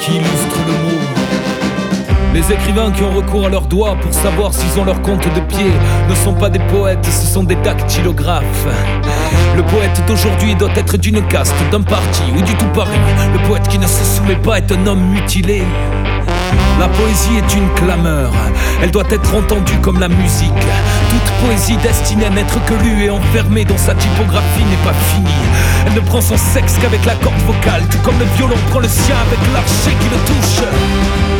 [0.00, 1.00] qui illustre le mot.
[2.32, 5.40] Les écrivains qui ont recours à leurs doigts pour savoir s'ils ont leur compte de
[5.40, 5.72] pied
[6.08, 8.66] ne sont pas des poètes, ce sont des dactylographes.
[9.56, 12.98] Le poète d'aujourd'hui doit être d'une caste, d'un parti ou du tout Paris.
[13.32, 15.64] Le poète qui ne se soumet pas est un homme mutilé.
[16.78, 18.32] La poésie est une clameur,
[18.82, 20.50] elle doit être entendue comme la musique.
[21.10, 25.28] Toute poésie destinée à n'être que lue et enfermée dans sa typographie n'est pas finie.
[25.86, 28.88] Elle ne prend son sexe qu'avec la corde vocale, tout comme le violon prend le
[28.88, 31.39] sien avec l'archer qui le touche.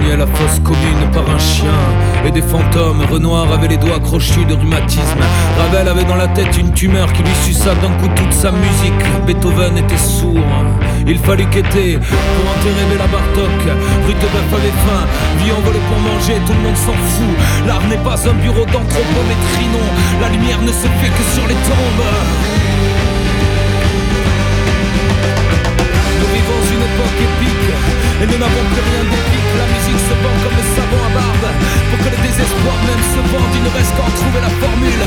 [0.00, 1.68] À la fosse commune par un chien
[2.24, 3.02] et des fantômes.
[3.10, 5.20] Renoir avait les doigts crochus de rhumatisme.
[5.58, 9.04] Ravel avait dans la tête une tumeur qui lui suça d'un coup toute sa musique.
[9.26, 10.40] Beethoven était sourd.
[11.06, 13.60] Il fallut quêter pour enterrer Béla Bartok.
[14.06, 15.04] Rutebeuf avait faim,
[15.44, 17.36] vie envolée pour manger, tout le monde s'en fout.
[17.66, 19.88] L'art n'est pas un bureau d'anthropométrie, non.
[20.22, 22.06] La lumière ne se fait que sur les tombes.
[26.18, 27.61] Nous vivons une époque épique
[28.22, 29.50] et nous n'avons plus rien d'épique.
[29.58, 31.48] La musique se vend comme le savon à barbe.
[31.90, 35.02] Pour que le désespoir même se vende, il ne reste qu'à en trouver la formule.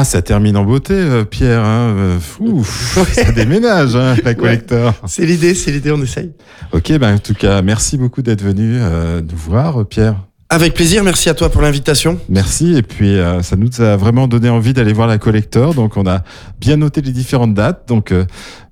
[0.00, 1.62] Ah, ça termine en beauté, euh, Pierre.
[1.62, 1.94] Hein.
[1.94, 2.18] euh,
[3.12, 4.94] ça déménage, hein, la collector.
[5.06, 6.32] C'est l'idée, c'est l'idée, on essaye.
[6.72, 10.16] Ok, ben, en tout cas, merci beaucoup d'être venu euh, nous voir, Pierre.
[10.48, 12.18] Avec plaisir, merci à toi pour l'invitation.
[12.30, 12.78] Merci.
[12.78, 15.74] Et puis, euh, ça nous a vraiment donné envie d'aller voir la collector.
[15.74, 16.22] Donc, on a
[16.58, 17.86] bien noté les différentes dates.
[17.86, 18.24] Donc, euh,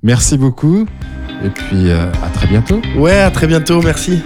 [0.02, 0.86] merci beaucoup.
[1.44, 2.80] Et puis, à très bientôt.
[2.96, 4.22] Ouais, à très bientôt, merci.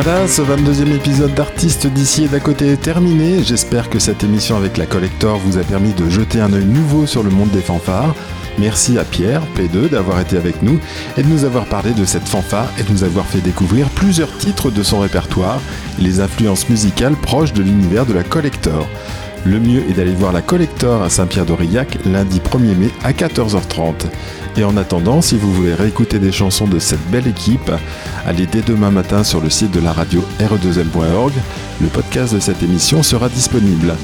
[0.00, 3.42] Voilà, ce 22e épisode d'Artistes d'ici et d'à côté est terminé.
[3.42, 7.04] J'espère que cette émission avec la Collector vous a permis de jeter un œil nouveau
[7.04, 8.14] sur le monde des fanfares.
[8.60, 10.78] Merci à Pierre, P2, d'avoir été avec nous
[11.16, 14.30] et de nous avoir parlé de cette fanfare et de nous avoir fait découvrir plusieurs
[14.38, 15.60] titres de son répertoire
[15.98, 18.86] les influences musicales proches de l'univers de la Collector.
[19.44, 24.06] Le mieux est d'aller voir la Collector à Saint-Pierre-d'Aurillac lundi 1er mai à 14h30.
[24.58, 27.70] Et en attendant, si vous voulez réécouter des chansons de cette belle équipe,
[28.26, 31.32] allez dès demain matin sur le site de la radio re2m.org.
[31.80, 33.94] Le podcast de cette émission sera disponible.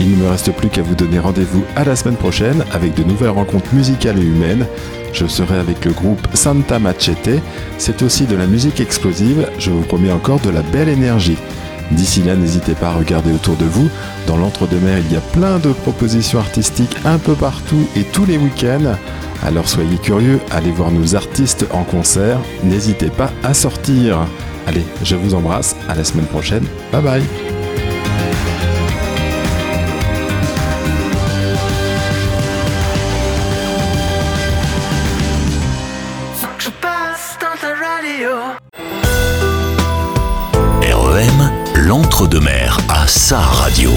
[0.00, 3.04] Il ne me reste plus qu'à vous donner rendez-vous à la semaine prochaine avec de
[3.04, 4.66] nouvelles rencontres musicales et humaines.
[5.12, 7.42] Je serai avec le groupe Santa Machete.
[7.76, 9.50] C'est aussi de la musique explosive.
[9.58, 11.36] Je vous promets encore de la belle énergie.
[11.90, 13.90] D'ici là, n'hésitez pas à regarder autour de vous.
[14.26, 18.38] Dans l'entre-deux-mer, il y a plein de propositions artistiques un peu partout et tous les
[18.38, 18.96] week-ends.
[19.44, 22.38] Alors soyez curieux, allez voir nos artistes en concert.
[22.64, 24.26] N'hésitez pas à sortir.
[24.66, 25.76] Allez, je vous embrasse.
[25.88, 26.64] À la semaine prochaine.
[26.92, 27.22] Bye bye.
[40.82, 43.90] REM, l'entre-deux-mer à sa radio.